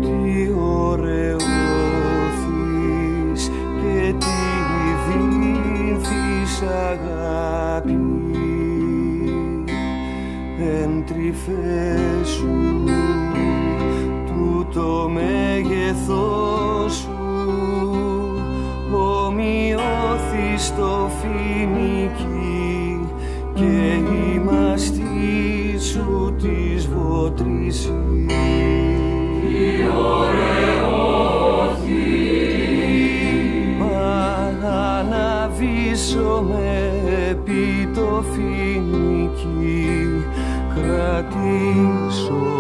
Τι 0.01 0.53
ωραιώθεις 0.61 1.41
και 3.81 4.15
τι 4.19 4.27
δίνθεις 5.09 6.63
αγάπη 6.63 7.28
τρυφές 11.09 12.29
σου 12.29 12.85
του 14.27 14.67
το 14.75 15.11
μέγεθός 15.13 16.95
σου 16.95 17.19
ομοιώθη 18.93 20.57
στο 20.57 21.11
φοινική 21.21 23.01
και 23.55 24.01
η 24.25 24.39
μαστή 24.39 25.79
σου 25.79 26.35
της 26.39 26.89
βοτρήση. 26.89 27.93
η 29.43 29.87
ωραιώθη 30.19 31.19
μα 33.79 34.17
αναβήσω 34.99 36.45
με 36.49 36.93
επί 37.31 37.89
το 37.95 38.25
φοινική 38.33 40.08
κρατήσω 40.83 42.58